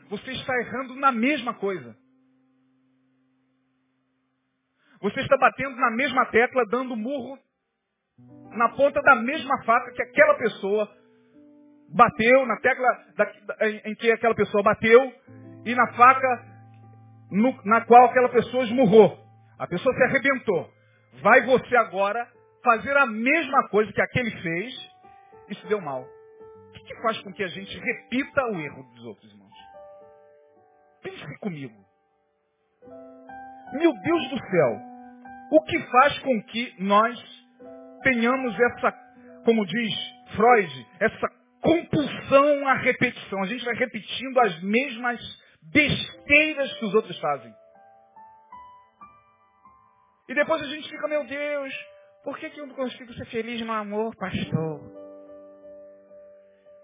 [0.08, 1.96] Você está errando na mesma coisa.
[5.00, 7.36] Você está batendo na mesma tecla, dando murro
[8.52, 10.88] na ponta da mesma faca que aquela pessoa
[11.88, 13.32] bateu, na tecla da,
[13.84, 15.12] em que aquela pessoa bateu,
[15.64, 16.52] e na faca
[17.30, 19.21] no, na qual aquela pessoa esmurrou.
[19.62, 20.68] A pessoa se arrebentou.
[21.22, 22.28] Vai você agora
[22.64, 24.90] fazer a mesma coisa que aquele fez
[25.50, 26.02] e se deu mal.
[26.02, 29.54] O que, que faz com que a gente repita o erro dos outros irmãos?
[31.04, 31.74] Pense comigo.
[33.74, 34.80] Meu Deus do céu,
[35.52, 37.46] o que faz com que nós
[38.02, 38.92] tenhamos essa,
[39.44, 39.94] como diz
[40.34, 43.40] Freud, essa compulsão à repetição?
[43.44, 45.20] A gente vai repetindo as mesmas
[45.72, 47.61] besteiras que os outros fazem.
[50.28, 51.74] E depois a gente fica, meu Deus,
[52.24, 54.80] por que, que eu não consigo ser feliz no amor, pastor?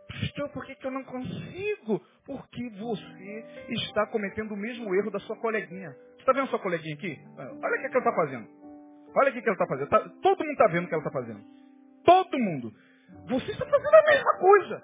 [0.08, 2.00] Pastor, por que, que eu não consigo?
[2.26, 3.44] Porque você
[3.86, 5.90] está cometendo o mesmo erro da sua coleguinha.
[5.90, 7.18] Você está vendo sua coleguinha aqui?
[7.38, 8.48] Olha o que, que ela está fazendo.
[9.14, 9.88] Olha o que, que ela está fazendo.
[9.88, 11.44] Tá, todo mundo está vendo o que ela está fazendo.
[12.04, 12.72] Todo mundo.
[13.28, 14.82] Você está fazendo a mesma coisa.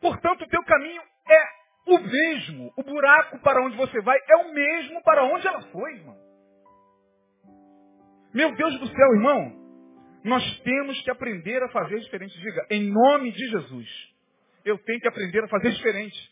[0.00, 2.72] Portanto, o teu caminho é o mesmo.
[2.76, 6.27] O buraco para onde você vai é o mesmo para onde ela foi, irmão.
[8.32, 9.58] Meu Deus do céu, irmão.
[10.24, 12.38] Nós temos que aprender a fazer diferente.
[12.38, 13.88] Diga, em nome de Jesus.
[14.64, 16.30] Eu tenho que aprender a fazer diferente.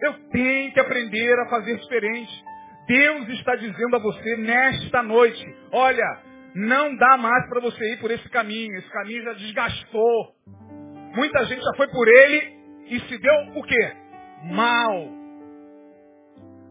[0.00, 2.44] Eu tenho que aprender a fazer diferente.
[2.86, 6.22] Deus está dizendo a você nesta noite, olha,
[6.54, 8.76] não dá mais para você ir por esse caminho.
[8.78, 10.34] Esse caminho já desgastou.
[11.14, 12.54] Muita gente já foi por ele
[12.86, 13.92] e se deu o quê?
[14.44, 15.08] Mal.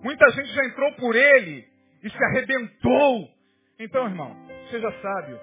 [0.03, 1.65] Muita gente já entrou por ele
[2.03, 3.29] e se arrebentou.
[3.79, 4.35] Então, irmão,
[4.69, 5.39] seja sábio.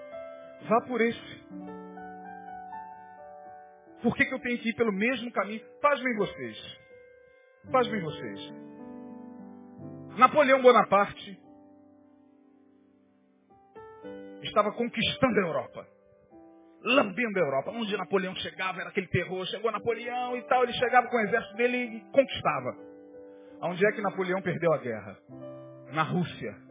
[0.69, 1.45] Vá por esse.
[4.03, 5.61] Por que, que eu tenho que ir pelo mesmo caminho?
[5.81, 6.79] Pasmem vocês.
[7.71, 8.55] Pasmem vocês.
[10.17, 11.39] Napoleão Bonaparte
[14.43, 16.01] estava conquistando a Europa
[16.83, 17.71] lambendo a Europa.
[17.71, 19.45] Onde Napoleão chegava, era aquele terror.
[19.47, 22.77] Chegou Napoleão e tal, ele chegava com o exército dele e conquistava.
[23.63, 25.19] Onde é que Napoleão perdeu a guerra?
[25.93, 26.70] Na Rússia.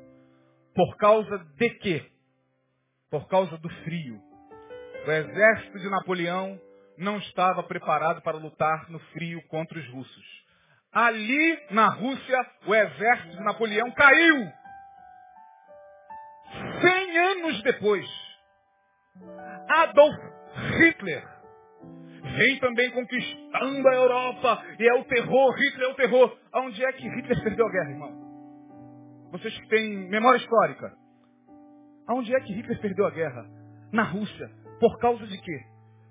[0.79, 2.09] Por causa de quê?
[3.11, 4.17] Por causa do frio.
[5.05, 6.57] O exército de Napoleão
[6.97, 10.45] não estava preparado para lutar no frio contra os russos.
[10.93, 14.53] Ali na Rússia, o exército de Napoleão caiu.
[16.79, 18.09] Cem anos depois,
[19.67, 20.15] Adolf
[20.77, 21.27] Hitler
[22.37, 26.39] vem também conquistando a Europa e é o terror, Hitler é o terror.
[26.55, 28.18] Onde é que Hitler perdeu a guerra, irmão?
[29.31, 30.91] Vocês que têm memória histórica.
[32.07, 33.45] Aonde é que Hitler perdeu a guerra?
[33.91, 34.49] Na Rússia.
[34.79, 35.59] Por causa de quê?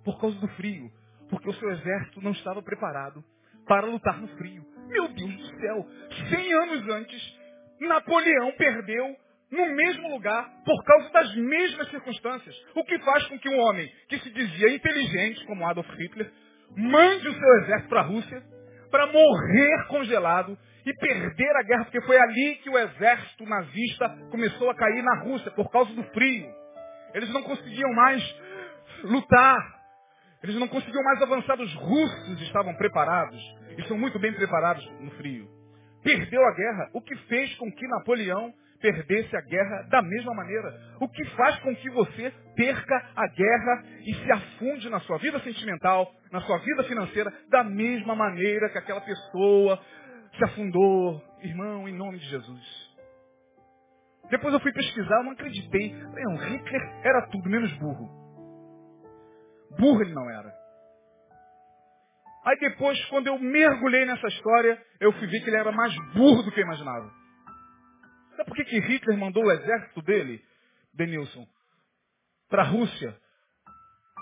[0.05, 0.88] Por causa do frio.
[1.28, 3.24] Porque o seu exército não estava preparado
[3.66, 4.64] para lutar no frio.
[4.88, 5.86] Meu Deus do céu!
[6.30, 7.38] Cem anos antes,
[7.80, 9.16] Napoleão perdeu
[9.51, 12.55] no mesmo lugar, por causa das mesmas circunstâncias.
[12.74, 16.30] O que faz com que um homem que se dizia inteligente, como Adolf Hitler,
[16.76, 18.43] mande o seu exército para a Rússia
[18.90, 24.70] para morrer congelado e perder a guerra, porque foi ali que o exército nazista começou
[24.70, 26.49] a cair na Rússia, por causa do frio.
[27.14, 28.22] Eles não conseguiam mais
[29.05, 29.79] lutar.
[30.43, 31.61] Eles não conseguiam mais avançar.
[31.61, 33.41] Os russos estavam preparados.
[33.76, 35.49] E são muito bem preparados no frio.
[36.03, 40.72] Perdeu a guerra, o que fez com que Napoleão perdesse a guerra da mesma maneira.
[41.01, 45.41] O que faz com que você perca a guerra e se afunde na sua vida
[45.41, 49.81] sentimental, na sua vida financeira, da mesma maneira que aquela pessoa
[50.39, 51.22] se afundou.
[51.41, 52.89] Irmão, em nome de Jesus.
[54.30, 55.93] Depois eu fui pesquisar, eu não acreditei.
[55.93, 58.09] Não, Hitler era tudo menos burro.
[59.78, 60.53] Burro ele não era.
[62.45, 66.43] Aí depois, quando eu mergulhei nessa história, eu fui ver que ele era mais burro
[66.43, 67.11] do que eu imaginava.
[68.36, 70.43] Sabe por que, que Hitler mandou o exército dele,
[70.95, 71.47] Denilson,
[72.49, 73.16] para a Rússia?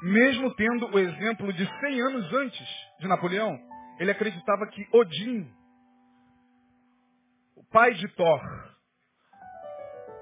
[0.02, 2.68] Mesmo tendo o exemplo de 100 anos antes
[3.00, 3.58] de Napoleão,
[3.98, 5.50] ele acreditava que Odin,
[7.70, 8.40] pai de Thor,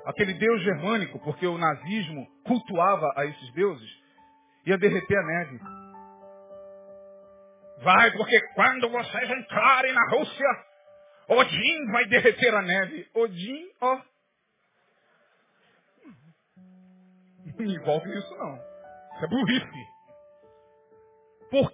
[0.05, 3.91] aquele deus germânico, porque o nazismo cultuava a esses deuses,
[4.67, 5.61] ia derreter a neve.
[7.83, 10.49] Vai, porque quando vocês entrarem na Rússia,
[11.29, 13.09] Odin vai derreter a neve.
[13.15, 14.01] Odin, ó.
[17.59, 18.55] Não envolve isso não.
[18.57, 19.95] Isso é burrice.
[21.51, 21.73] Por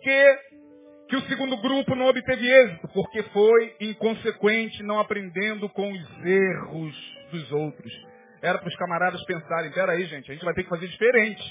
[1.10, 2.88] que, o segundo grupo não obteve êxito?
[2.88, 6.94] Porque foi inconsequente, não aprendendo com os erros
[7.32, 7.92] dos outros.
[8.40, 11.42] Era para os camaradas pensarem, peraí gente, a gente vai ter que fazer diferente.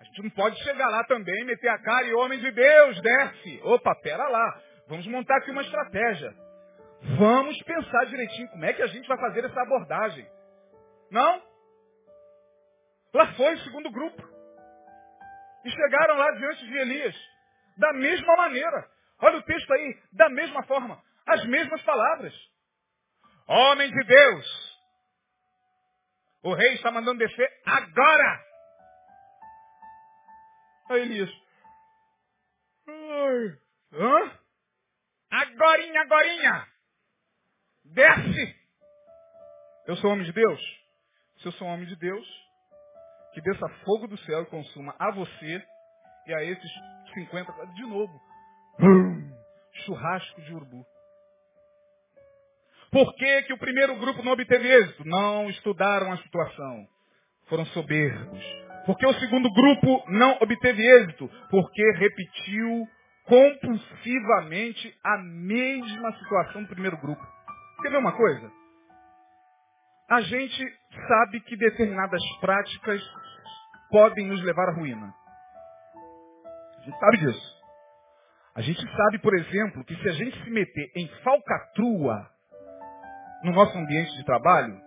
[0.00, 3.60] A gente não pode chegar lá também, meter a cara e homem de Deus, desce.
[3.64, 4.60] Opa, pera lá.
[4.86, 6.32] Vamos montar aqui uma estratégia.
[7.18, 10.26] Vamos pensar direitinho como é que a gente vai fazer essa abordagem.
[11.10, 11.42] Não?
[13.12, 14.22] Lá foi o segundo grupo.
[15.64, 17.16] E chegaram lá diante de Elias.
[17.76, 18.91] Da mesma maneira.
[19.22, 20.02] Olha o texto aí.
[20.12, 21.02] Da mesma forma.
[21.26, 22.34] As mesmas palavras.
[23.46, 24.72] Homem de Deus.
[26.42, 28.44] O rei está mandando descer agora.
[30.90, 31.30] Aí Elias.
[32.88, 33.58] Ai,
[33.92, 34.38] hã?
[35.30, 36.66] Agorinha, agorinha.
[37.84, 38.62] Desce!
[39.86, 40.60] Eu sou homem de Deus?
[41.38, 42.26] Se eu sou homem de Deus,
[43.32, 45.66] que desça fogo do céu e consuma a você
[46.26, 46.70] e a esses
[47.14, 48.31] 50, de novo.
[49.84, 50.84] Churrasco de urubu.
[52.90, 55.04] Por que, que o primeiro grupo não obteve êxito?
[55.06, 56.86] Não estudaram a situação.
[57.48, 58.44] Foram soberbos.
[58.84, 61.28] Porque o segundo grupo não obteve êxito?
[61.50, 62.86] Porque repetiu
[63.24, 67.22] compulsivamente a mesma situação do primeiro grupo.
[67.80, 68.50] Quer ver uma coisa?
[70.10, 73.02] A gente sabe que determinadas práticas
[73.90, 75.14] podem nos levar à ruína.
[76.78, 77.51] A gente sabe disso.
[78.54, 82.28] A gente sabe, por exemplo, que se a gente se meter em falcatrua
[83.44, 84.78] no nosso ambiente de trabalho,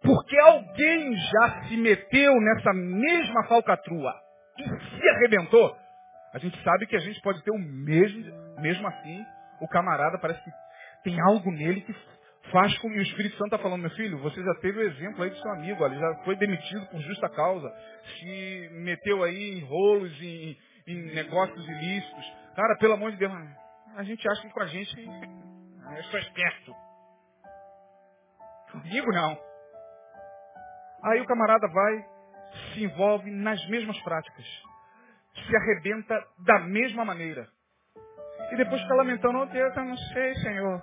[0.00, 4.14] porque alguém já se meteu nessa mesma falcatrua?
[4.58, 5.76] E se arrebentou,
[6.32, 8.24] a gente sabe que a gente pode ter o mesmo,
[8.60, 9.24] mesmo assim,
[9.60, 10.50] o camarada parece que
[11.02, 11.94] tem algo nele que
[12.50, 15.22] faz com que o Espírito Santo está falando, meu filho, você já teve o exemplo
[15.22, 17.72] aí do seu amigo, ele já foi demitido por justa causa,
[18.18, 20.56] se meteu aí em rolos, em,
[20.86, 22.32] em negócios ilícitos.
[22.54, 23.32] Cara, pelo amor de Deus,
[23.96, 24.94] a gente acha que com a gente
[25.96, 26.74] eu sou esperto.
[28.72, 29.38] Comigo não.
[31.04, 32.06] Aí o camarada vai,
[32.72, 34.46] se envolve nas mesmas práticas.
[35.34, 36.14] Se arrebenta
[36.46, 37.48] da mesma maneira.
[38.52, 40.82] E depois fica lamentando, oh Deus, eu não sei, Senhor.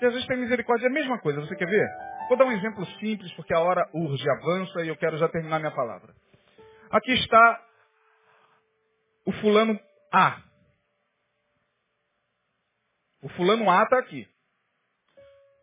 [0.00, 1.88] Jesus tem misericórdia, é a mesma coisa, você quer ver?
[2.28, 5.58] Vou dar um exemplo simples, porque a hora urge, avança e eu quero já terminar
[5.58, 6.12] minha palavra.
[6.90, 7.60] Aqui está
[9.28, 9.78] o fulano
[10.10, 10.42] A.
[13.22, 14.26] O fulano A está aqui.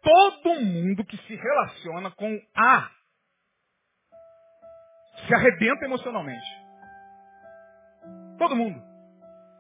[0.04, 2.92] Todo mundo que se relaciona com A
[5.26, 6.46] se arrebenta emocionalmente.
[8.38, 8.80] Todo mundo.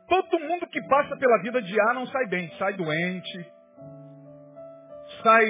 [0.07, 3.51] Todo mundo que passa pela vida de A não sai bem, sai doente,
[5.23, 5.47] sai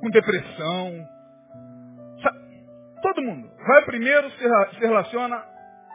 [0.00, 1.08] com depressão.
[2.20, 2.32] Sai,
[3.02, 3.48] todo mundo.
[3.56, 5.46] Vai primeiro, se, se relaciona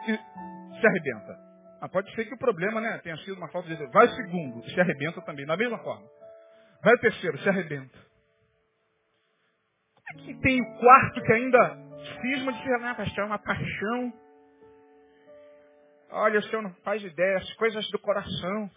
[0.08, 1.43] e se arrebenta.
[1.84, 3.92] Ah, pode ser que o problema né, tenha sido uma falta de Deus.
[3.92, 6.08] Vai segundo, se arrebenta também, da mesma forma.
[6.82, 7.98] Vai terceiro, se arrebenta.
[9.94, 11.78] Como é que tem o quarto que ainda
[12.22, 14.14] cisma de ser, ah, pastor, é uma paixão?
[16.12, 18.70] Olha, o senhor não faz ideia, as coisas do coração.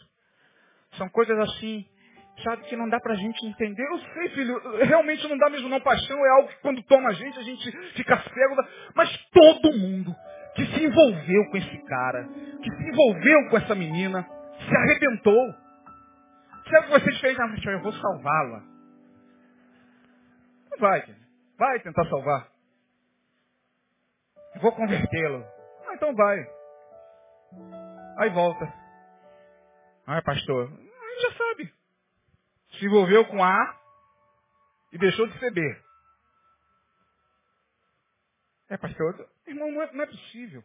[0.98, 1.88] São coisas assim
[2.44, 3.84] sabe que não dá pra gente entender.
[3.84, 5.80] Eu sei, filho, realmente não dá mesmo não.
[5.80, 8.56] Paixão é algo que quando toma a gente, a gente fica cego.
[8.94, 10.14] Mas todo mundo
[10.58, 12.28] que se envolveu com esse cara,
[12.64, 14.28] que se envolveu com essa menina,
[14.58, 15.54] se arrebentou.
[16.70, 17.40] Sabe o que você fez?
[17.40, 18.64] Ah, eu vou salvá-la.
[20.80, 21.16] Vai,
[21.58, 22.48] vai tentar salvar.
[24.56, 25.46] Eu vou convertê-lo.
[25.88, 26.46] Ah, então vai.
[28.18, 28.74] Aí volta.
[30.08, 31.78] Ah, pastor, a já sabe
[32.72, 33.78] se envolveu com A
[34.92, 35.62] e deixou de ser B.
[38.70, 40.64] É, pastor, irmão, não é, não é possível.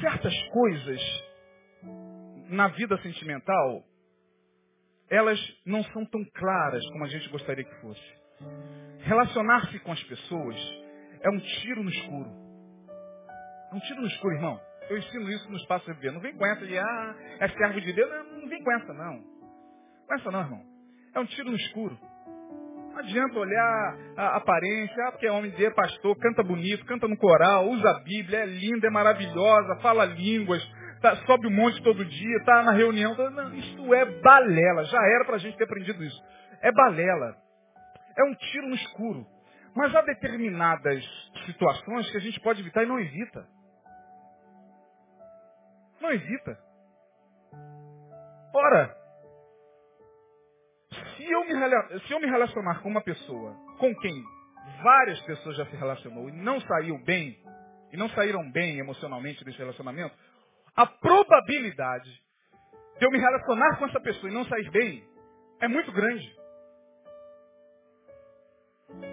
[0.00, 1.00] Certas coisas
[2.48, 3.84] na vida sentimental,
[5.08, 8.16] elas não são tão claras como a gente gostaria que fosse.
[9.00, 10.56] Relacionar-se com as pessoas
[11.20, 12.30] é um tiro no escuro.
[13.72, 14.60] É um tiro no escuro, irmão.
[14.88, 16.12] Eu ensino isso no espaço BB.
[16.12, 18.08] Não vem com essa de, ah, é servo de Deus.
[18.10, 19.22] Não, não vem com essa, não.
[20.06, 20.64] Com essa não, irmão.
[21.14, 21.98] É um tiro no escuro.
[22.96, 27.18] Não adianta olhar a aparência, ah, porque é homem de pastor, canta bonito, canta no
[27.18, 30.66] coral, usa a Bíblia, é linda, é maravilhosa, fala línguas,
[31.02, 33.14] tá, sobe o um monte todo dia, está na reunião.
[33.14, 34.82] Não, isso é balela.
[34.84, 36.18] Já era para a gente ter aprendido isso.
[36.62, 37.36] É balela.
[38.16, 39.26] É um tiro no escuro.
[39.74, 41.04] Mas há determinadas
[41.44, 43.46] situações que a gente pode evitar e não evita.
[46.00, 46.58] Não evita.
[48.54, 48.96] Ora,
[51.26, 54.24] se eu, me, se eu me relacionar com uma pessoa com quem
[54.82, 57.36] várias pessoas já se relacionou e não saiu bem,
[57.92, 60.14] e não saíram bem emocionalmente desse relacionamento,
[60.76, 62.10] a probabilidade
[62.98, 65.04] de eu me relacionar com essa pessoa e não sair bem
[65.60, 66.32] é muito grande.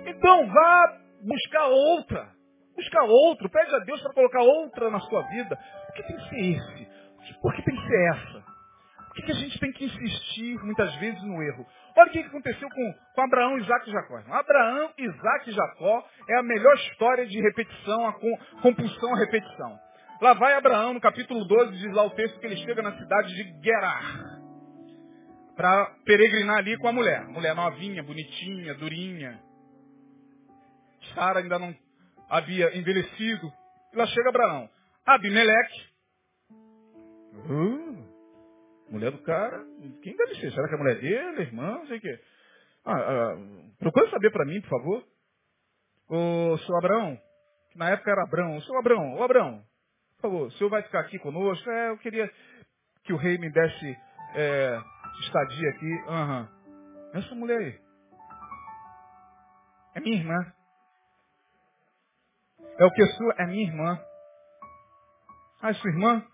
[0.06, 2.32] Então vá buscar outra.
[2.76, 3.50] Buscar outro.
[3.50, 5.58] Pede a Deus para colocar outra na sua vida.
[5.88, 7.42] Por que tem que ser esse?
[7.42, 8.54] Por que tem que ser essa?
[9.08, 11.66] Por que, que a gente tem que insistir muitas vezes no erro?
[11.96, 14.18] Olha o que aconteceu com, com Abraão, Isaac e Jacó.
[14.30, 18.14] Abraão, Isaac e Jacó é a melhor história de repetição, a
[18.62, 19.80] compulsão à repetição.
[20.20, 23.28] Lá vai Abraão, no capítulo 12, diz lá o texto que ele chega na cidade
[23.36, 24.40] de Gerar.
[25.56, 27.28] Para peregrinar ali com a mulher.
[27.28, 29.40] Mulher novinha, bonitinha, durinha.
[31.14, 31.76] Sara ainda não
[32.30, 33.52] havia envelhecido.
[33.94, 34.68] E lá chega Abraão.
[35.06, 35.94] Abimeleque.
[37.34, 38.13] Uh,
[38.94, 39.66] mulher do cara.
[40.02, 40.52] Quem deve ser?
[40.52, 41.80] Será que é a mulher dele, irmã?
[41.80, 42.20] Não sei o quê.
[42.86, 43.38] Ah, ah,
[43.80, 45.04] procura saber para mim, por favor.
[46.10, 47.20] O seu Abraão,
[47.72, 48.58] que na época era Abraão.
[48.58, 49.64] O seu Abraão, o Abraão,
[50.16, 51.70] por favor, o senhor vai ficar aqui conosco?
[51.70, 52.32] É, eu queria
[53.04, 53.98] que o rei me desse
[54.36, 54.80] é,
[55.22, 55.94] estadia aqui.
[56.08, 56.48] Uhum.
[57.14, 57.80] Essa mulher aí.
[59.96, 60.54] É minha irmã.
[62.78, 63.34] É o que sua?
[63.40, 64.00] É minha irmã.
[65.62, 66.26] Ah, é sua irmã?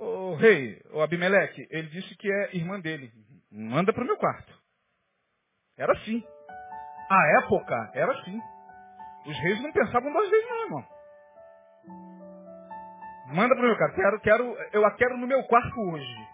[0.00, 3.12] O rei, o Abimeleque, ele disse que é irmã dele.
[3.52, 4.50] Manda para o meu quarto.
[5.76, 6.24] Era assim.
[7.10, 8.40] A época era assim.
[9.26, 10.84] Os reis não pensavam duas vezes não, irmão.
[13.34, 13.94] Manda para o meu quarto.
[13.94, 16.28] Quero, quero, eu a quero no meu quarto hoje.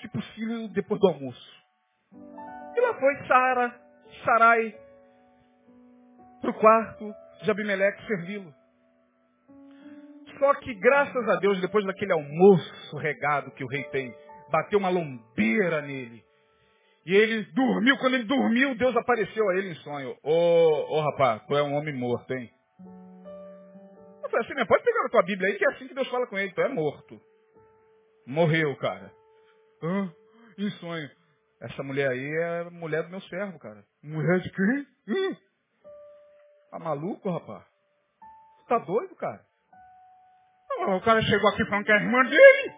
[0.00, 1.64] Se possível, depois do almoço.
[2.74, 3.80] E lá foi Sara,
[4.24, 4.74] Sarai,
[6.40, 8.54] para o quarto de Abimeleque servi-lo.
[10.38, 14.14] Só que, graças a Deus, depois daquele almoço regado que o rei tem,
[14.50, 16.24] bateu uma lombeira nele.
[17.06, 17.96] E ele dormiu.
[17.98, 20.10] Quando ele dormiu, Deus apareceu a ele em sonho.
[20.22, 22.50] Ô, oh, oh, rapaz, tu é um homem morto, hein?
[24.22, 26.26] Eu falei assim, pode pegar na tua Bíblia aí, que é assim que Deus fala
[26.26, 26.52] com ele.
[26.52, 27.20] Tu é morto.
[28.26, 29.12] Morreu, cara.
[29.82, 30.08] Ah,
[30.58, 31.08] em sonho.
[31.60, 33.84] Essa mulher aí é a mulher do meu servo, cara.
[34.02, 34.86] Mulher de quem?
[35.08, 35.36] Hum.
[36.70, 37.64] Tá maluco, rapaz?
[38.68, 39.40] Tá doido, cara?
[40.86, 42.74] O cara chegou aqui falando que é a irmã dele.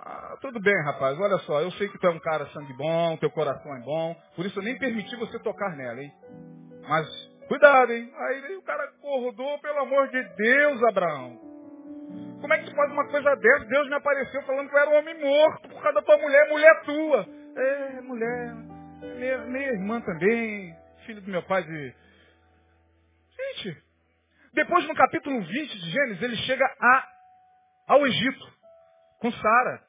[0.00, 1.18] Ah, tudo bem, rapaz.
[1.20, 4.16] Olha só, eu sei que tu é um cara sangue bom, teu coração é bom.
[4.34, 6.10] Por isso eu nem permiti você tocar nela, hein?
[6.88, 7.06] Mas,
[7.48, 8.10] cuidado, hein?
[8.16, 11.38] Aí o cara acordou, pelo amor de Deus, Abraão.
[12.40, 13.64] Como é que tu faz uma coisa dessa?
[13.66, 16.48] Deus me apareceu falando que eu era um homem morto por causa da tua mulher,
[16.48, 17.26] mulher tua.
[17.56, 18.54] É, mulher.
[19.18, 21.94] Minha, minha irmã também, filho do meu pai de...
[24.54, 27.08] Depois no capítulo 20 de Gênesis, ele chega a,
[27.88, 28.46] ao Egito,
[29.20, 29.82] com Sara,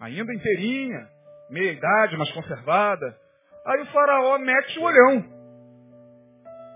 [0.00, 1.08] ainda inteirinha,
[1.50, 3.16] meia idade, mas conservada.
[3.66, 5.40] Aí o faraó mete o olhão.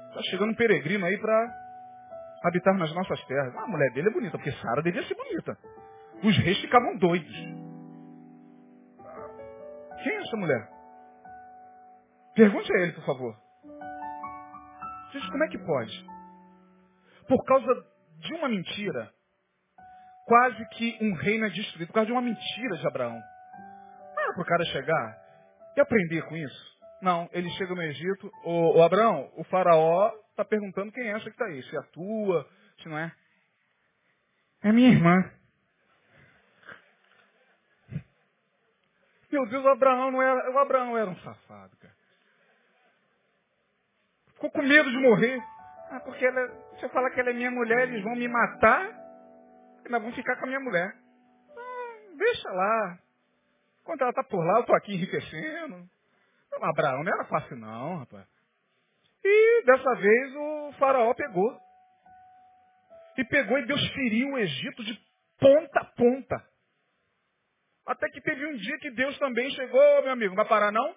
[0.09, 1.53] Está chegando um peregrino aí para
[2.45, 3.55] habitar nas nossas terras.
[3.57, 5.57] Ah, a mulher dele é bonita, porque Sara devia ser bonita.
[6.23, 7.35] Os reis ficavam doidos.
[10.03, 10.69] Quem é essa mulher?
[12.35, 13.35] Pergunte a ele, por favor.
[15.13, 16.14] Gente, como é que pode?
[17.29, 17.87] Por causa
[18.19, 19.13] de uma mentira,
[20.27, 21.89] quase que um reino é destruído.
[21.89, 23.21] Por causa de uma mentira de Abraão.
[24.15, 25.19] Não era para o cara chegar
[25.77, 26.75] e aprender com isso.
[27.03, 28.31] Não, ele chega no Egito.
[28.45, 31.63] O, o Abraão, o faraó está perguntando quem é essa que está aí.
[31.65, 32.49] Se é a tua,
[32.83, 33.13] se não é.
[34.63, 35.31] É minha irmã.
[39.31, 40.51] Meu Deus, o Abraão não era.
[40.53, 41.95] O Abraão era um safado, cara.
[44.35, 45.43] Ficou com medo de morrer.
[45.91, 46.41] Ah, porque ela,
[46.87, 49.05] eu falar que ela é minha mulher, eles vão me matar
[49.89, 50.95] nós vamos ficar com a minha mulher.
[51.57, 52.99] Ah, deixa lá.
[53.83, 55.89] Enquanto ela está por lá, eu estou aqui enriquecendo.
[56.51, 58.27] Não, Abraão não era fácil não, rapaz.
[59.23, 61.61] E dessa vez o faraó pegou.
[63.17, 64.99] E pegou e Deus feriu o Egito de
[65.39, 66.49] ponta a ponta.
[67.87, 70.97] Até que teve um dia que Deus também chegou, meu amigo, vai parar não?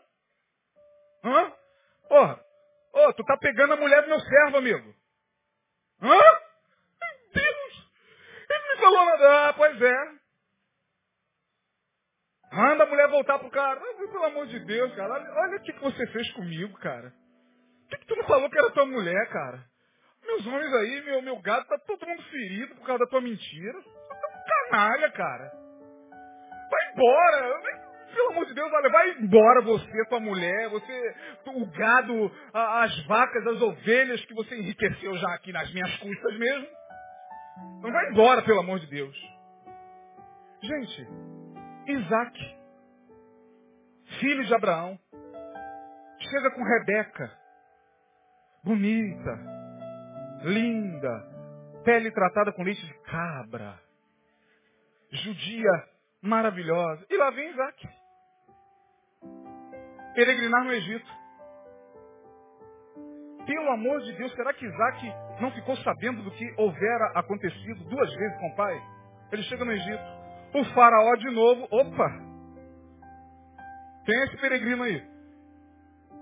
[1.26, 1.54] Hã?
[2.94, 4.96] Ô, tu tá pegando a mulher do meu servo, amigo.
[6.02, 6.08] Hã?
[6.08, 7.92] Meu Deus!
[8.50, 9.50] Ele me falou nada.
[9.50, 10.18] Ah, pois é.
[12.52, 13.80] Manda a mulher voltar pro cara.
[13.80, 15.14] Mas, pelo amor de Deus, cara.
[15.14, 17.12] Olha, o que, que você fez comigo, cara.
[17.12, 19.64] Por que, que tu não falou que era tua mulher, cara?
[20.26, 23.82] Meus homens aí, meu, meu gato, tá todo mundo ferido por causa da tua mentira.
[23.82, 25.52] Tá canalha, cara.
[26.70, 27.77] Vai embora.
[28.18, 31.16] Pelo amor de Deus, olha, vai embora você, tua mulher, você,
[31.46, 36.68] o gado, as vacas, as ovelhas que você enriqueceu já aqui nas minhas custas mesmo.
[37.78, 39.16] Então vai embora, pelo amor de Deus.
[40.64, 41.08] Gente,
[41.86, 42.58] Isaac,
[44.20, 45.00] filho de Abraão,
[46.20, 47.32] chega com Rebeca,
[48.64, 49.40] bonita,
[50.42, 51.24] linda,
[51.86, 53.80] pele tratada com leite de cabra,
[55.12, 55.88] judia
[56.20, 57.06] maravilhosa.
[57.12, 57.97] E lá vem Isaac.
[60.18, 61.08] Peregrinar no Egito.
[63.46, 68.12] Pelo amor de Deus, será que Isaac não ficou sabendo do que houvera acontecido duas
[68.16, 68.82] vezes com o pai?
[69.32, 70.04] Ele chega no Egito.
[70.56, 72.10] O faraó de novo, opa!
[74.08, 75.08] Tem esse peregrino aí.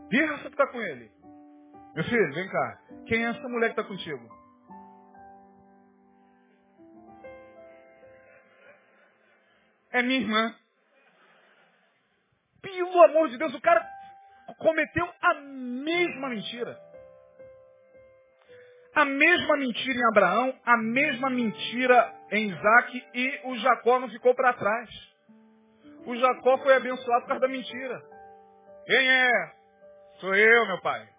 [0.09, 1.09] Que raça que está com ele?
[1.95, 2.81] Meu filho, vem cá.
[3.07, 4.29] Quem é essa mulher que está contigo?
[9.93, 10.53] É minha irmã.
[12.75, 13.85] Pelo amor de Deus, o cara
[14.57, 16.77] cometeu a mesma mentira.
[18.93, 24.33] A mesma mentira em Abraão, a mesma mentira em Isaac e o Jacó não ficou
[24.33, 24.89] para trás.
[26.05, 28.01] O Jacó foi abençoado por causa da mentira.
[28.85, 29.29] Quem é?
[30.19, 31.09] Sou eu, meu pai.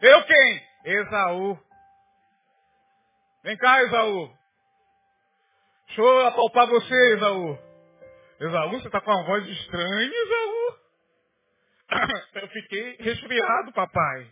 [0.00, 0.62] Eu quem?
[0.84, 1.58] Esaú.
[3.42, 4.30] Vem cá, Esaú.
[5.86, 7.58] Deixa eu apalpar você, Esaú.
[8.46, 10.78] Esaú, você está com uma voz estranha, Esaú.
[12.42, 14.26] Eu fiquei resfriado, papai.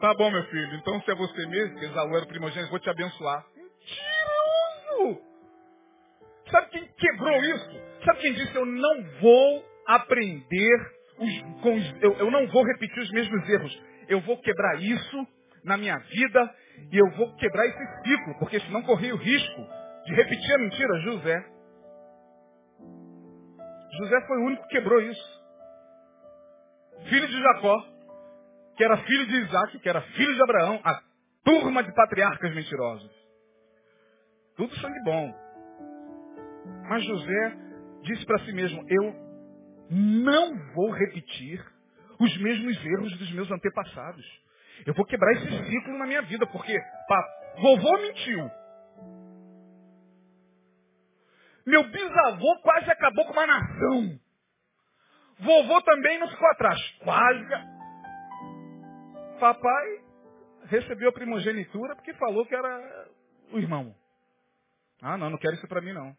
[0.00, 0.74] Tá bom, meu filho.
[0.76, 3.44] Então, se é você mesmo, que Esaú era o primogênito, vou te abençoar.
[3.54, 5.22] Mentiroso!
[6.50, 7.70] Sabe quem quebrou isso?
[8.04, 12.98] Sabe quem disse, eu não vou aprender, os, com os, eu, eu não vou repetir
[13.02, 13.82] os mesmos erros.
[14.08, 15.28] Eu vou quebrar isso
[15.62, 16.54] na minha vida
[16.90, 19.66] e eu vou quebrar esse ciclo, porque senão corri o risco
[20.06, 20.98] de repetir a mentira.
[21.00, 21.59] José.
[23.98, 25.40] José foi o único que quebrou isso.
[27.08, 27.90] Filho de Jacó
[28.80, 31.02] que era filho de Isaac, que era filho de Abraão, a
[31.44, 33.12] turma de patriarcas mentirosos.
[34.56, 35.34] Tudo sangue bom.
[36.88, 37.56] Mas José
[38.04, 39.14] disse para si mesmo, eu
[39.90, 41.62] não vou repetir
[42.18, 44.24] os mesmos erros dos meus antepassados.
[44.86, 46.74] Eu vou quebrar esse ciclo na minha vida, porque
[47.06, 47.28] pá,
[47.60, 48.50] vovô mentiu.
[51.66, 54.20] Meu bisavô quase acabou com uma nação.
[55.40, 56.78] Vovô também não ficou atrás.
[57.02, 57.80] Quase
[59.40, 59.86] Papai
[60.66, 63.08] recebeu a primogenitura porque falou que era
[63.52, 63.94] o irmão.
[65.00, 66.14] Ah, não, não quero isso para mim não.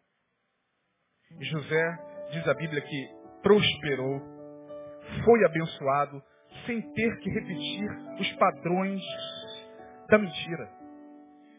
[1.38, 1.98] E José,
[2.32, 3.08] diz a Bíblia que
[3.42, 4.20] prosperou,
[5.24, 6.22] foi abençoado,
[6.66, 7.84] sem ter que repetir
[8.20, 9.02] os padrões
[10.08, 10.68] da mentira.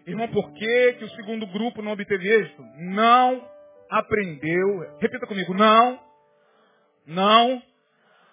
[0.05, 2.61] Irmão, por que, que o segundo grupo não obteve êxito?
[2.75, 3.52] Não
[3.93, 5.99] aprendeu, repita comigo, não,
[7.05, 7.61] não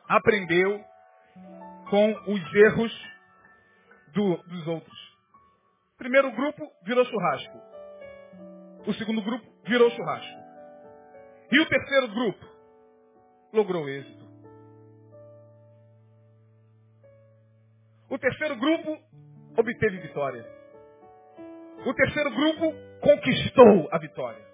[0.09, 0.85] aprendeu
[1.89, 3.11] com os erros
[4.15, 5.17] do, dos outros.
[5.99, 7.61] Primeiro grupo virou churrasco.
[8.87, 10.41] O segundo grupo virou churrasco.
[11.53, 12.47] E o terceiro grupo
[13.53, 14.31] logrou êxito.
[18.09, 18.99] O terceiro grupo
[19.59, 20.45] obteve vitória.
[21.85, 24.50] O terceiro grupo conquistou a vitória.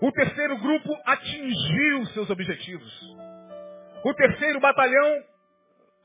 [0.00, 3.16] O terceiro grupo atingiu seus objetivos.
[4.04, 5.24] O terceiro batalhão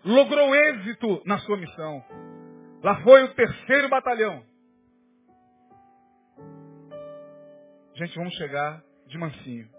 [0.05, 2.03] logrou êxito na sua missão.
[2.83, 4.43] Lá foi o terceiro batalhão.
[7.95, 9.69] Gente, vamos chegar de mansinho.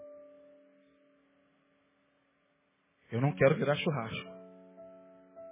[3.11, 4.42] Eu não quero virar churrasco.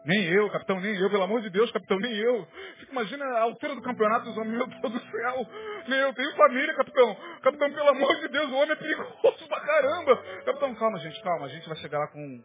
[0.04, 2.48] Nem eu, capitão, nem eu, pelo amor de Deus, capitão, nem eu.
[2.90, 5.48] Imagina a altura do campeonato dos homens, meu Deus do céu.
[5.88, 7.16] Nem eu tenho família, capitão.
[7.42, 10.18] Capitão, pelo amor de Deus, o homem é perigoso pra caramba.
[10.46, 11.46] Capitão, calma, gente, calma.
[11.46, 12.44] A gente vai chegar lá com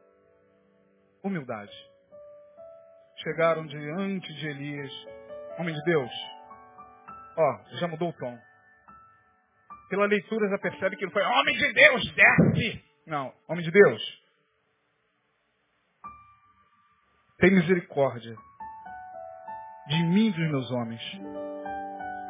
[1.25, 1.73] humildade
[3.23, 4.93] chegaram diante de Elias.
[5.59, 6.11] Homem de Deus,
[7.37, 8.39] ó, já mudou o tom.
[9.89, 12.85] Pela leitura já percebe que ele foi homem de Deus, desce.
[13.07, 14.26] Não, homem de Deus.
[17.39, 18.35] Tem misericórdia
[19.89, 21.03] de mim e dos meus homens.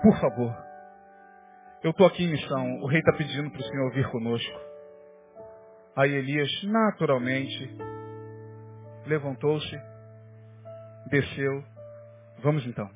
[0.02, 0.66] Por favor.
[1.82, 2.80] Eu estou aqui em missão.
[2.82, 4.61] O rei está pedindo para o Senhor vir conosco.
[5.96, 7.76] Aí Elias, naturalmente,
[9.07, 9.76] levantou-se
[11.09, 11.64] desceu.
[12.42, 12.88] Vamos então.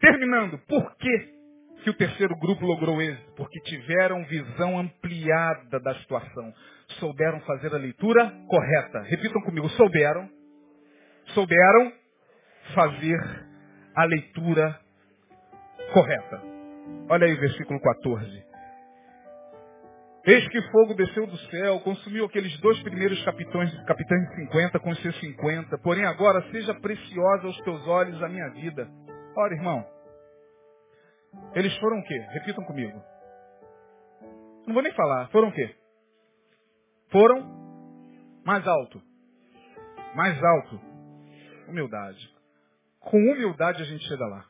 [0.00, 1.34] Terminando, por que,
[1.84, 3.32] que o terceiro grupo logrou êxito?
[3.36, 6.52] Porque tiveram visão ampliada da situação.
[6.98, 9.02] Souberam fazer a leitura correta.
[9.02, 10.28] Repitam comigo, souberam.
[11.34, 11.92] Souberam
[12.74, 13.46] fazer
[13.94, 14.80] a leitura
[15.92, 16.42] correta.
[17.10, 18.44] Olha aí o versículo 14.
[20.26, 24.88] Eis que fogo desceu do céu, consumiu aqueles dois primeiros capitães, capitães de 50 com
[24.88, 25.76] os seus 50.
[25.78, 28.88] Porém agora seja preciosa aos teus olhos a minha vida.
[29.36, 29.84] Ora, irmão,
[31.54, 32.18] eles foram o quê?
[32.30, 33.02] Repitam comigo.
[34.66, 35.28] Não vou nem falar.
[35.28, 35.74] Foram o quê?
[37.10, 37.42] Foram
[38.44, 39.02] mais alto.
[40.14, 40.80] Mais alto.
[41.68, 42.34] Humildade.
[43.00, 44.44] Com humildade a gente chega lá.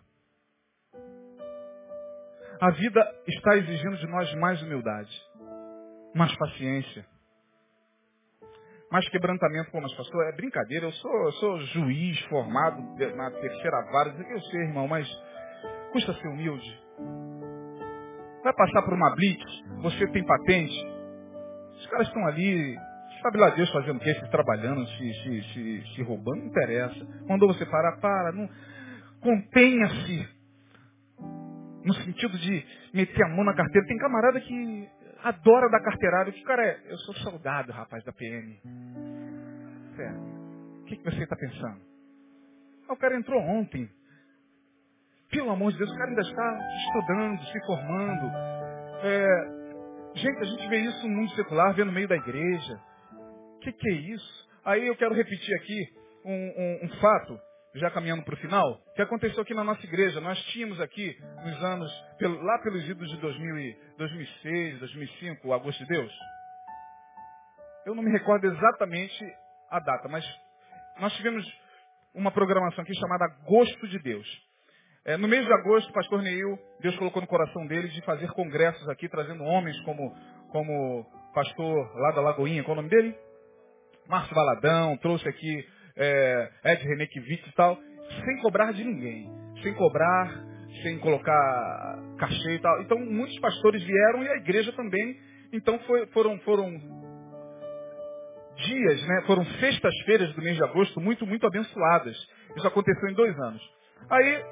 [2.61, 5.11] A vida está exigindo de nós mais humildade,
[6.15, 7.05] mais paciência,
[8.91, 9.71] mais quebrantamento.
[9.73, 12.81] Pô, mas pastor, é brincadeira, eu sou, eu sou juiz formado
[13.17, 15.07] na terceira vara, eu sei, irmão, mas
[15.95, 16.83] custa ser humilde.
[18.43, 20.75] Vai passar por uma blitz, você tem patente,
[21.79, 22.77] os caras estão ali,
[23.23, 24.13] sabe lá Deus fazendo o quê?
[24.13, 27.07] Se trabalhando, se, se, se, se roubando, não interessa.
[27.29, 28.49] Mandou você parar, para, não.
[29.21, 30.29] Contenha-se
[31.85, 33.87] no sentido de meter a mão na carteira.
[33.87, 34.89] Tem camarada que
[35.23, 36.33] adora dar carteirada.
[36.33, 36.81] Que cara é?
[36.89, 38.61] Eu sou soldado, rapaz, da PM.
[39.99, 40.11] É.
[40.81, 41.81] O que, que você está pensando?
[42.89, 43.89] Ah, o cara entrou ontem.
[45.35, 48.33] Pelo amor de Deus, o cara ainda está estudando, se formando.
[49.03, 50.15] É...
[50.15, 52.81] gente, a gente vê isso no mundo secular, vê no meio da igreja.
[53.57, 54.49] O que, que é isso?
[54.65, 55.93] Aí eu quero repetir aqui
[56.25, 57.37] um, um, um fato
[57.75, 60.21] já caminhando para o final, que aconteceu aqui na nossa igreja.
[60.21, 65.89] Nós tínhamos aqui, nos anos, lá pelos idos de 2000 2006, 2005, o Agosto de
[65.89, 66.13] Deus.
[67.85, 69.25] Eu não me recordo exatamente
[69.69, 70.25] a data, mas
[71.01, 71.45] nós tivemos
[72.15, 74.54] uma programação aqui chamada Agosto de Deus.
[75.07, 78.27] É, no mês de agosto, o pastor Neil, Deus colocou no coração dele de fazer
[78.33, 80.15] congressos aqui, trazendo homens como,
[80.51, 83.15] como pastor lá da Lagoinha, qual é o nome dele?
[84.09, 87.79] Márcio Valadão, trouxe aqui é, Ed Renekiewicz e tal,
[88.25, 89.31] sem cobrar de ninguém.
[89.63, 90.43] Sem cobrar,
[90.83, 92.81] sem colocar cachê e tal.
[92.83, 95.17] Então muitos pastores vieram e a igreja também.
[95.53, 96.71] Então foi, foram, foram
[98.57, 99.23] dias, né?
[99.27, 102.17] Foram sextas-feiras do mês de agosto muito, muito abençoadas.
[102.57, 103.63] Isso aconteceu em dois anos.
[104.11, 104.45] Aí,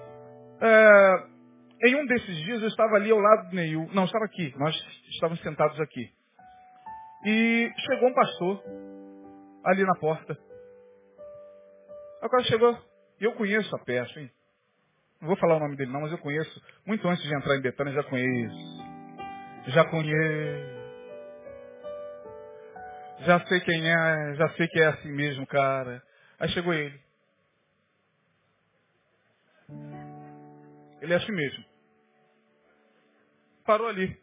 [0.62, 3.88] é, em um desses dias eu estava ali ao lado do Neil.
[3.92, 4.54] Não, estava aqui.
[4.56, 4.74] Nós
[5.10, 6.10] estávamos sentados aqui.
[7.24, 8.62] E chegou um pastor
[9.64, 10.38] ali na porta.
[12.30, 12.78] Cara chegou,
[13.20, 14.30] eu conheço a peça, hein?
[15.20, 16.62] Não vou falar o nome dele não, mas eu conheço.
[16.86, 18.82] Muito antes de entrar em Betânia, já conheço.
[19.68, 20.82] Já conheço.
[23.20, 26.02] Já sei quem é, já sei que é assim mesmo, cara.
[26.40, 26.98] Aí chegou ele.
[31.02, 31.64] Ele é assim mesmo.
[33.66, 34.16] Parou ali.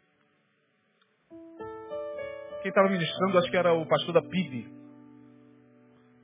[2.62, 4.66] Quem estava ministrando, acho que era o pastor da PIB.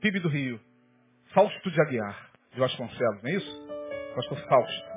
[0.01, 0.59] PIB do Rio.
[1.31, 3.67] Fausto de Aguiar, de Vasconcelos, não é isso?
[4.15, 4.87] Pastor Fausto.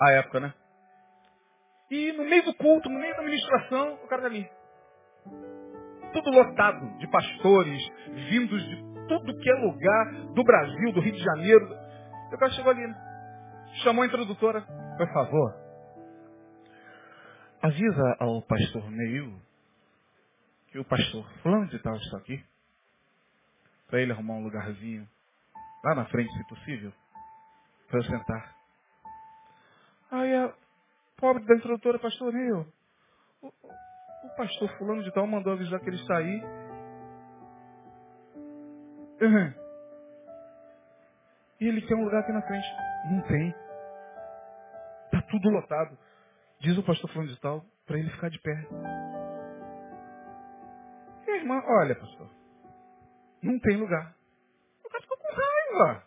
[0.00, 0.54] A época, né?
[1.90, 4.50] E no meio do culto, no meio da ministração, o cara tá ali.
[6.14, 7.82] Tudo lotado de pastores,
[8.30, 8.76] vindos de
[9.06, 11.66] tudo que é lugar do Brasil, do Rio de Janeiro.
[12.32, 13.11] O cara chegou ali, né?
[13.82, 14.62] Chamou a introdutora.
[14.96, 15.54] Por favor,
[17.62, 19.40] avisa ao pastor Neil
[20.68, 22.42] que o pastor fulano de tal está aqui
[23.86, 25.06] para ele arrumar um lugarzinho
[25.84, 26.92] lá na frente, se possível,
[27.88, 28.56] para eu sentar.
[30.10, 30.54] Aí a
[31.16, 32.66] pobre da introdutora, pastor Nil,
[33.42, 36.42] o, o, pastor fulano de tal mandou avisar que ele está aí.
[39.20, 39.54] Uhum.
[41.60, 42.66] E ele quer um lugar aqui na frente.
[43.10, 43.61] Não tem.
[45.32, 45.98] Tudo lotado.
[46.60, 48.68] Diz o pastor fulano de tal, para ele ficar de pé.
[51.26, 52.28] E a irmã, olha, pastor,
[53.42, 54.14] não tem lugar.
[54.84, 56.06] O cara ficou com raiva.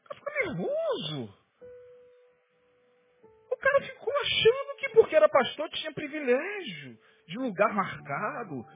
[0.00, 1.38] O cara ficou nervoso.
[3.52, 8.66] O cara ficou achando que porque era pastor tinha privilégio de lugar marcado.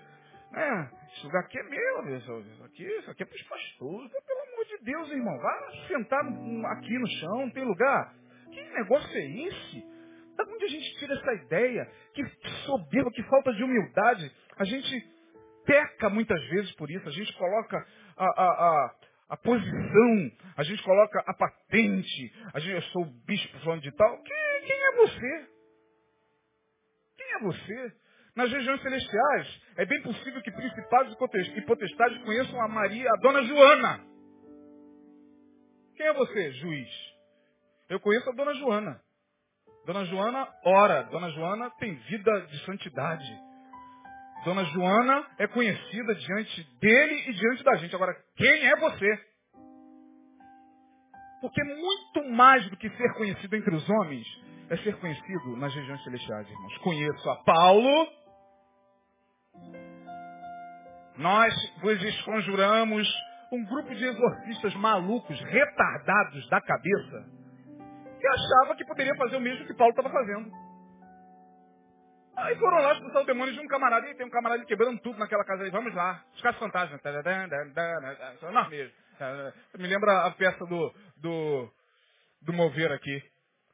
[0.52, 0.90] Né?
[1.12, 4.12] Esse lugar aqui é meu, isso aqui, isso aqui é para os pastores.
[4.12, 8.14] Pelo amor de Deus, irmão, vá sentar aqui no chão, não tem lugar.
[8.74, 9.84] Negócio é esse?
[10.36, 11.90] Da onde a gente tira essa ideia?
[12.14, 12.24] Que
[12.64, 14.30] soberba, que falta de humildade.
[14.56, 15.18] A gente
[15.64, 17.08] peca muitas vezes por isso.
[17.08, 18.94] A gente coloca a, a, a,
[19.30, 23.92] a posição, a gente coloca a patente, a gente, eu sou o bispo falando de
[23.92, 24.22] tal.
[24.22, 25.48] Quem, quem é você?
[27.16, 27.92] Quem é você?
[28.34, 31.16] Nas regiões celestiais, é bem possível que principados
[31.56, 34.06] e potestades conheçam a Maria, a dona Joana.
[35.96, 36.88] Quem é você, juiz?
[37.88, 39.00] Eu conheço a dona Joana.
[39.86, 41.02] Dona Joana ora.
[41.04, 43.40] Dona Joana tem vida de santidade.
[44.44, 47.94] Dona Joana é conhecida diante dele e diante da gente.
[47.94, 49.28] Agora, quem é você?
[51.40, 54.26] Porque muito mais do que ser conhecido entre os homens,
[54.70, 56.78] é ser conhecido nas regiões celestiais, irmãos.
[56.78, 58.08] Conheço a Paulo,
[61.16, 63.08] nós vos esconjuramos
[63.52, 67.37] um grupo de exorcistas malucos, retardados da cabeça,
[68.18, 70.50] que achava que poderia fazer o mesmo que Paulo estava fazendo.
[72.36, 75.18] Aí foram lá expulsar o demônio de um camarada, e tem um camarada quebrando tudo
[75.18, 77.00] naquela casa aí, vamos lá, os caras fantasmas,
[78.68, 78.94] mesmo.
[79.76, 81.72] Me lembra a peça do, do,
[82.42, 83.22] do mover aqui.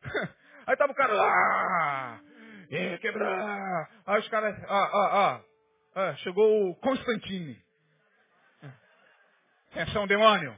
[0.67, 2.21] Aí tava o cara lá,
[2.99, 3.91] quebrar.
[4.07, 5.41] Aí os caras, ó, ó,
[5.95, 7.63] ó, chegou o Constantine.
[9.73, 10.57] Atenção, demônio.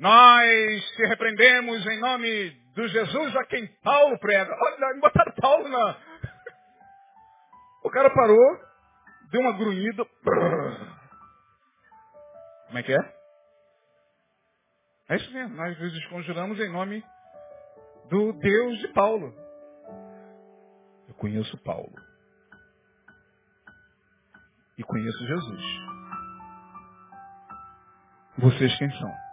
[0.00, 4.50] Nós te repreendemos em nome do Jesus a quem Paulo prega.
[4.50, 5.96] Olha, me botaram Paulo na.
[7.84, 8.58] O cara parou,
[9.30, 10.04] deu uma grunhida.
[12.66, 13.14] Como é que é?
[15.08, 17.04] É isso mesmo, nós nos conjuramos em nome
[18.08, 19.34] do Deus de Paulo.
[21.08, 21.92] Eu conheço Paulo.
[24.78, 25.62] E conheço Jesus.
[28.38, 29.29] Vocês quem são?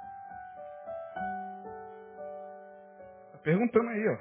[3.47, 4.17] Perguntando aí, ó.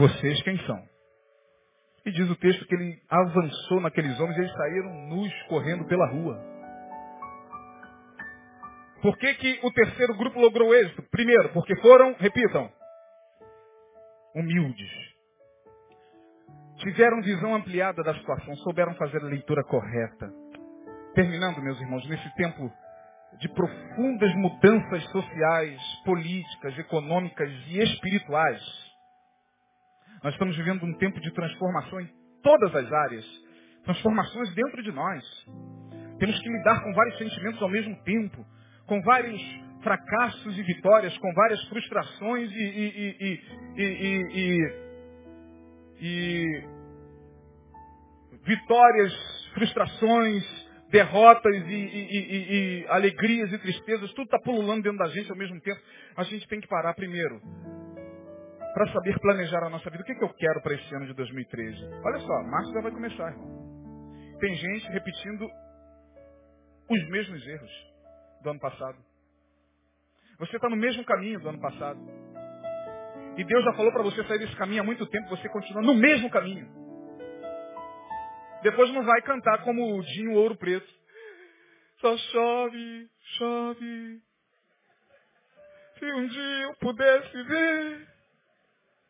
[0.00, 0.82] Vocês quem são?
[2.04, 6.10] E diz o texto que ele avançou naqueles homens e eles saíram nus correndo pela
[6.10, 6.36] rua.
[9.00, 11.02] Por que, que o terceiro grupo logrou êxito?
[11.10, 12.68] Primeiro, porque foram, repitam,
[14.34, 14.90] humildes.
[16.78, 20.32] Tiveram visão ampliada da situação, souberam fazer a leitura correta.
[21.14, 22.72] Terminando, meus irmãos, nesse tempo
[23.38, 28.62] de profundas mudanças sociais, políticas, econômicas e espirituais,
[30.22, 32.10] nós estamos vivendo um tempo de transformação em
[32.42, 33.24] todas as áreas.
[33.84, 35.24] Transformações dentro de nós.
[36.18, 38.44] Temos que lidar com vários sentimentos ao mesmo tempo
[38.86, 39.40] com vários
[39.82, 43.40] fracassos e vitórias, com várias frustrações e, e,
[43.76, 44.64] e,
[46.00, 46.64] e
[48.44, 50.59] vitórias, frustrações,
[50.90, 55.80] derrotas e, alegrias e tristezas, tudo está pululando dentro da gente ao mesmo tempo.
[56.16, 57.40] A gente tem que parar primeiro
[58.74, 60.02] para saber planejar a nossa vida.
[60.02, 61.76] O que, que eu quero para esse ano de 2013?
[62.04, 63.60] Olha só, março já vai começar, irmão.
[64.40, 65.48] Tem gente repetindo
[66.88, 67.70] os mesmos erros
[68.42, 68.98] do ano passado.
[70.38, 72.00] Você está no mesmo caminho do ano passado.
[73.36, 75.94] E Deus já falou para você sair desse caminho há muito tempo, você continua no
[75.94, 76.79] mesmo caminho.
[78.62, 80.88] Depois não vai cantar como o Dinho Ouro Preto.
[82.00, 84.22] Só chove, chove.
[85.98, 88.08] Se um dia eu pudesse ver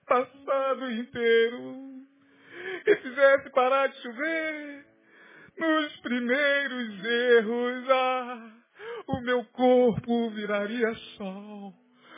[0.06, 2.04] passado inteiro
[2.86, 4.86] e fizesse parar de chover
[5.56, 8.52] nos primeiros erros, ah,
[9.06, 11.74] o meu corpo viraria sol.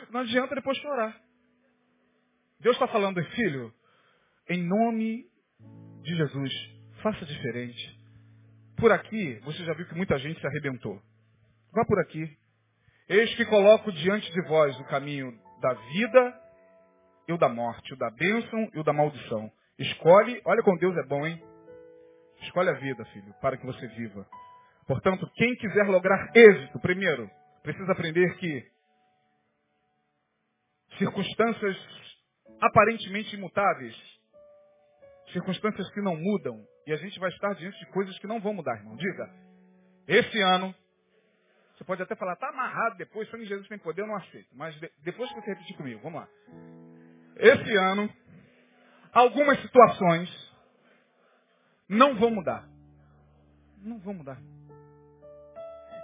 [0.09, 1.19] Não adianta depois chorar.
[2.59, 3.73] Deus está falando, filho,
[4.49, 5.25] em nome
[6.01, 6.72] de Jesus,
[7.03, 7.99] faça diferente.
[8.77, 10.99] Por aqui, você já viu que muita gente se arrebentou.
[11.71, 12.35] Vá por aqui.
[13.09, 16.41] Eis que coloco diante de vós o caminho da vida
[17.27, 19.51] e o da morte, o da bênção e o da maldição.
[19.77, 21.43] Escolhe, olha como Deus é bom, hein?
[22.41, 24.25] Escolhe a vida, filho, para que você viva.
[24.87, 27.29] Portanto, quem quiser lograr êxito, primeiro,
[27.61, 28.71] precisa aprender que
[30.97, 31.77] circunstâncias
[32.61, 33.95] aparentemente imutáveis,
[35.31, 38.53] circunstâncias que não mudam, e a gente vai estar diante de coisas que não vão
[38.53, 38.95] mudar, irmão.
[38.95, 39.29] Diga,
[40.07, 40.73] esse ano,
[41.75, 44.49] você pode até falar, está amarrado depois, foi em Jesus tem poder, eu não aceito.
[44.53, 46.27] Mas de, depois que você repetir comigo, vamos lá.
[47.37, 48.09] Esse ano,
[49.11, 50.53] algumas situações
[51.87, 52.67] não vão mudar.
[53.81, 54.37] Não vão mudar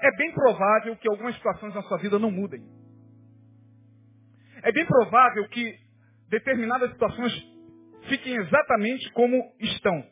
[0.01, 2.63] é bem provável que algumas situações na sua vida não mudem.
[4.63, 5.77] É bem provável que
[6.29, 7.33] determinadas situações
[8.07, 10.05] fiquem exatamente como estão.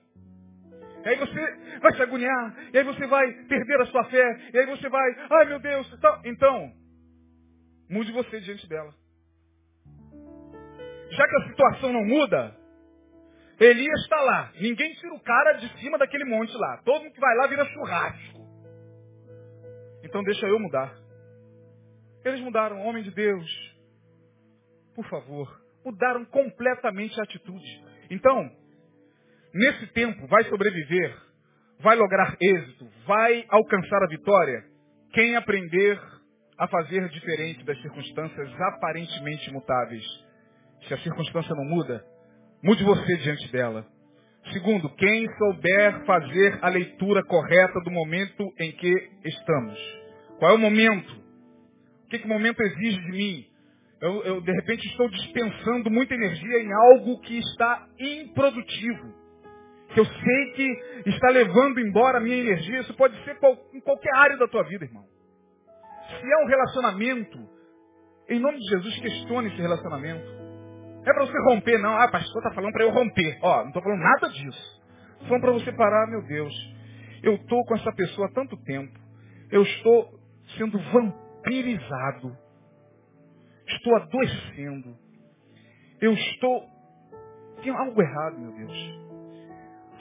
[1.08, 4.58] E aí você vai se agoniar, e aí você vai perder a sua fé, e
[4.60, 6.72] aí você vai, ai meu Deus, então, então
[7.90, 8.94] mude você diante dela.
[11.10, 12.54] Já que a situação não muda,
[13.58, 14.52] Elias está lá.
[14.60, 16.82] Ninguém tira o cara de cima daquele monte lá.
[16.84, 18.40] Todo mundo que vai lá vira churrasco.
[20.04, 20.94] Então deixa eu mudar.
[22.26, 23.78] Eles mudaram, homem de Deus.
[24.94, 27.84] Por favor, mudaram completamente a atitude.
[28.12, 28.52] Então,
[29.54, 31.16] nesse tempo, vai sobreviver,
[31.80, 34.64] vai lograr êxito, vai alcançar a vitória,
[35.14, 36.00] quem aprender
[36.58, 40.04] a fazer diferente das circunstâncias aparentemente mutáveis.
[40.88, 42.04] Se a circunstância não muda,
[42.64, 43.86] mude você diante dela.
[44.52, 48.94] Segundo, quem souber fazer a leitura correta do momento em que
[49.26, 49.80] estamos.
[50.40, 51.12] Qual é o momento?
[52.06, 53.46] O que, que o momento exige de mim?
[54.02, 59.14] Eu, eu, de repente, estou dispensando muita energia em algo que está improdutivo.
[59.94, 62.80] Que eu sei que está levando embora a minha energia.
[62.82, 63.38] Isso pode ser
[63.74, 65.06] em qualquer área da tua vida, irmão.
[66.08, 67.38] Se é um relacionamento,
[68.30, 70.26] em nome de Jesus, questione esse relacionamento.
[70.26, 71.98] Não é para você romper, não.
[71.98, 73.40] Ah, pastor está falando para eu romper.
[73.42, 74.82] Ó, não estou falando nada disso.
[75.14, 76.54] Estou falando para você parar, meu Deus.
[77.24, 79.00] Eu estou com essa pessoa há tanto tempo.
[79.50, 80.20] Eu estou
[80.58, 82.38] sendo vampirizado.
[83.68, 84.98] Estou adoecendo.
[86.02, 86.66] Eu estou.
[87.62, 89.07] Tem algo errado, meu Deus.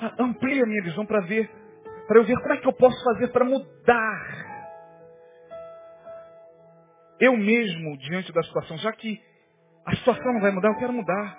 [0.00, 1.50] Ah, amplie a minha visão para ver,
[2.06, 4.46] para eu ver como é que eu posso fazer para mudar.
[7.18, 9.20] Eu mesmo, diante da situação, já que
[9.86, 11.38] a situação não vai mudar, eu quero mudar.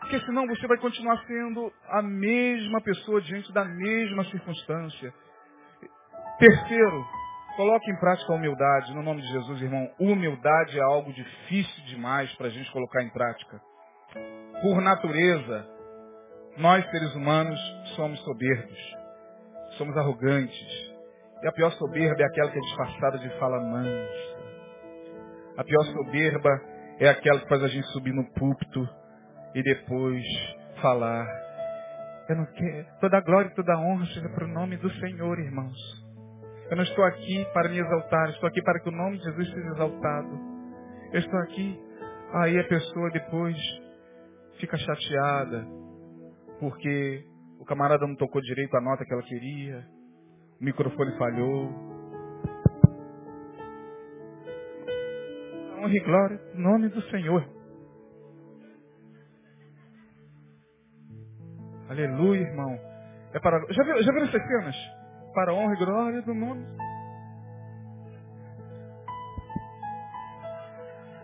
[0.00, 5.14] Porque senão você vai continuar sendo a mesma pessoa diante da mesma circunstância.
[6.38, 7.06] Terceiro,
[7.56, 8.94] coloque em prática a humildade.
[8.94, 13.10] No nome de Jesus, irmão, humildade é algo difícil demais para a gente colocar em
[13.10, 13.60] prática.
[14.60, 15.79] Por natureza,
[16.56, 17.58] nós seres humanos
[17.96, 18.96] somos soberbos,
[19.78, 20.90] somos arrogantes.
[21.42, 24.40] E a pior soberba é aquela que é disfarçada de fala mansa.
[25.56, 26.60] A pior soberba
[26.98, 28.88] é aquela que faz a gente subir no púlpito
[29.54, 30.24] e depois
[30.82, 31.26] falar.
[32.28, 32.86] Eu não quero.
[33.00, 35.76] Toda a glória e toda a honra seja para o nome do Senhor, irmãos.
[36.70, 39.50] Eu não estou aqui para me exaltar, estou aqui para que o nome de Jesus
[39.50, 40.38] seja exaltado.
[41.12, 41.80] Eu estou aqui.
[42.34, 43.56] Aí a pessoa depois
[44.60, 45.66] fica chateada,
[46.60, 47.24] porque
[47.58, 49.84] o camarada não tocou direito a nota que ela queria,
[50.60, 51.70] o microfone falhou.
[55.78, 57.42] Honra e glória no nome do Senhor.
[61.88, 62.78] Aleluia, irmão.
[63.32, 63.58] É para...
[63.72, 64.76] já, viu, já viram essas cenas?
[65.34, 66.66] Para a honra e glória do nome.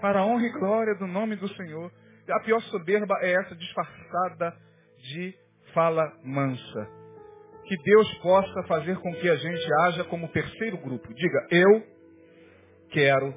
[0.01, 1.93] Para a honra e glória do nome do Senhor.
[2.31, 4.66] A pior soberba é essa disfarçada
[5.09, 5.35] de
[5.73, 6.89] fala mansa.
[7.65, 11.13] Que Deus possa fazer com que a gente haja como terceiro grupo.
[11.13, 11.83] Diga, eu
[12.91, 13.35] quero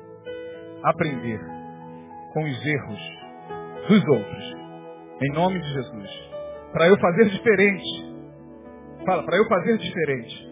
[0.84, 1.40] aprender
[2.34, 3.00] com os erros
[3.88, 4.54] dos outros.
[5.22, 6.30] Em nome de Jesus.
[6.72, 8.10] Para eu fazer diferente.
[9.06, 10.50] Fala, para eu fazer diferente.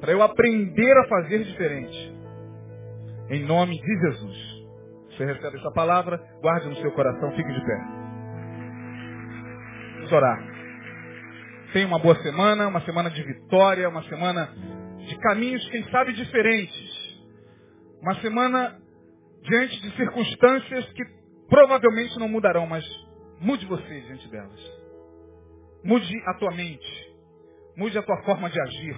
[0.00, 2.14] Para eu aprender a fazer diferente.
[3.30, 4.54] Em nome de Jesus.
[5.10, 8.03] Você recebe essa palavra, guarde no seu coração, fique de pé.
[10.04, 10.38] Vamos orar.
[11.72, 14.50] Tenha uma boa semana, uma semana de vitória, uma semana
[14.98, 17.24] de caminhos, quem sabe, diferentes.
[18.02, 18.78] Uma semana
[19.42, 21.02] diante de circunstâncias que
[21.48, 22.84] provavelmente não mudarão, mas
[23.40, 24.60] mude você diante delas.
[25.82, 27.14] Mude a tua mente.
[27.74, 28.96] Mude a tua forma de agir.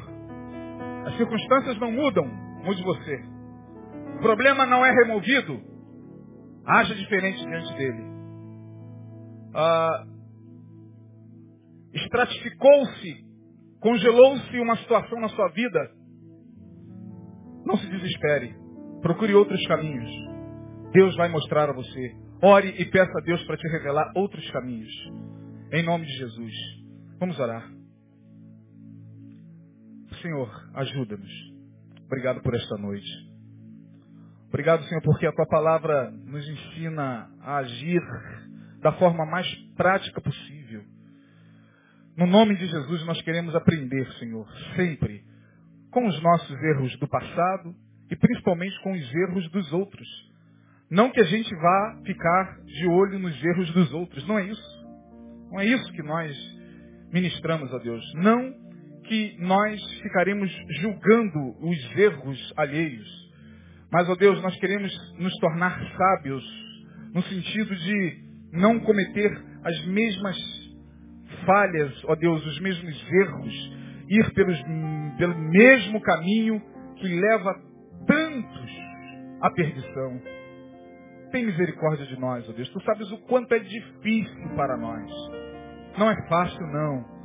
[1.06, 2.26] As circunstâncias não mudam,
[2.64, 3.24] mude você.
[4.16, 5.62] O problema não é removido,
[6.66, 8.04] haja diferente diante dele.
[9.54, 10.04] Ah,
[11.96, 13.24] estratificou-se,
[13.80, 15.90] congelou-se uma situação na sua vida,
[17.64, 18.54] não se desespere.
[19.02, 20.10] Procure outros caminhos.
[20.92, 22.14] Deus vai mostrar a você.
[22.42, 24.92] Ore e peça a Deus para te revelar outros caminhos.
[25.72, 26.52] Em nome de Jesus.
[27.18, 27.68] Vamos orar.
[30.22, 31.30] Senhor, ajuda-nos.
[32.06, 33.10] Obrigado por esta noite.
[34.48, 38.00] Obrigado, Senhor, porque a tua palavra nos ensina a agir
[38.80, 40.55] da forma mais prática possível.
[42.16, 45.22] No nome de Jesus nós queremos aprender, Senhor, sempre
[45.90, 47.74] com os nossos erros do passado
[48.10, 50.08] e principalmente com os erros dos outros.
[50.90, 54.86] Não que a gente vá ficar de olho nos erros dos outros, não é isso.
[55.50, 56.34] Não é isso que nós
[57.12, 58.02] ministramos a Deus.
[58.14, 58.54] Não
[59.04, 60.50] que nós ficaremos
[60.80, 63.30] julgando os erros alheios.
[63.92, 66.44] Mas, ó Deus, nós queremos nos tornar sábios
[67.12, 70.55] no sentido de não cometer as mesmas
[71.46, 73.72] falhas, ó Deus, os mesmos erros,
[74.08, 74.62] ir pelos,
[75.16, 76.60] pelo mesmo caminho
[76.96, 77.54] que leva
[78.06, 78.70] tantos
[79.40, 80.20] à perdição.
[81.30, 82.68] Tem misericórdia de nós, ó Deus.
[82.68, 85.10] Tu sabes o quanto é difícil para nós.
[85.98, 87.16] Não é fácil, não.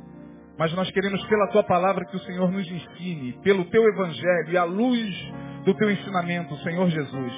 [0.58, 4.56] Mas nós queremos, pela tua palavra, que o Senhor nos ensine, pelo teu evangelho e
[4.56, 5.32] à luz
[5.64, 7.32] do teu ensinamento, Senhor Jesus.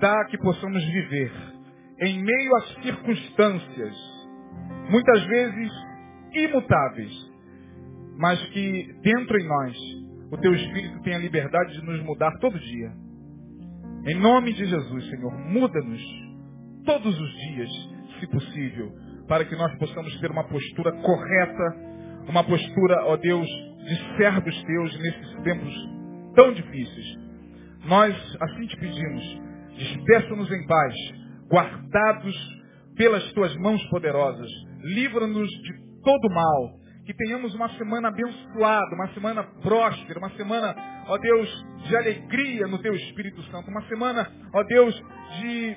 [0.00, 1.32] Dá que possamos viver
[2.00, 4.15] em meio às circunstâncias,
[4.90, 5.72] muitas vezes
[6.32, 7.12] imutáveis,
[8.18, 9.76] mas que dentro em nós
[10.30, 12.92] o teu Espírito tem a liberdade de nos mudar todo dia.
[14.06, 16.02] Em nome de Jesus, Senhor, muda-nos
[16.84, 17.70] todos os dias,
[18.20, 18.92] se possível,
[19.28, 21.76] para que nós possamos ter uma postura correta,
[22.28, 25.74] uma postura, ó Deus, de servos teus nesses tempos
[26.34, 27.18] tão difíceis.
[27.84, 29.40] Nós assim te pedimos,
[29.76, 30.94] despeça-nos em paz,
[31.50, 32.56] guardados
[32.96, 34.50] pelas tuas mãos poderosas,
[34.94, 35.72] livra-nos de
[36.02, 40.74] todo mal, que tenhamos uma semana abençoada, uma semana próspera, uma semana,
[41.06, 44.94] ó Deus, de alegria no teu Espírito Santo, uma semana, ó Deus,
[45.40, 45.76] de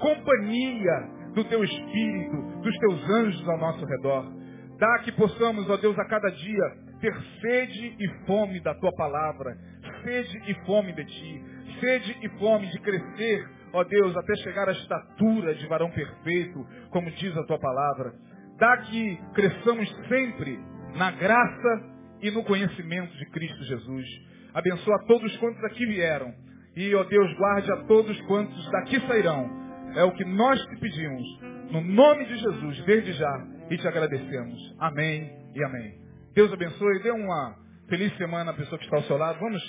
[0.00, 4.32] companhia do teu Espírito, dos teus anjos ao nosso redor.
[4.78, 9.56] Dá que possamos, ó Deus, a cada dia ter sede e fome da tua palavra,
[10.02, 11.44] sede e fome de ti,
[11.80, 17.10] sede e fome de crescer, ó Deus, até chegar à estatura de varão perfeito, como
[17.10, 18.14] diz a tua palavra.
[18.58, 20.58] Dá que cresçamos sempre
[20.96, 24.06] na graça e no conhecimento de Cristo Jesus.
[24.54, 26.32] Abençoa todos quantos aqui vieram.
[26.76, 29.50] E, ó Deus, guarde a todos quantos daqui sairão.
[29.94, 31.40] É o que nós te pedimos.
[31.70, 34.76] No nome de Jesus, desde já, e te agradecemos.
[34.78, 35.94] Amém e amém.
[36.34, 37.02] Deus abençoe.
[37.02, 37.56] Dê uma
[37.88, 39.38] feliz semana à pessoa que está ao seu lado.
[39.40, 39.62] Vamos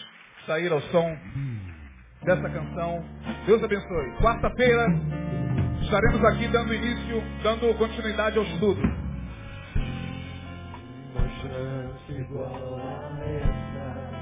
[0.46, 1.18] sair ao som
[2.24, 3.04] dessa canção.
[3.46, 4.12] Deus abençoe.
[4.22, 4.88] Quarta-feira
[5.86, 8.82] estaremos aqui dando início, dando continuidade ao estudo.
[12.10, 14.20] Igual a essa,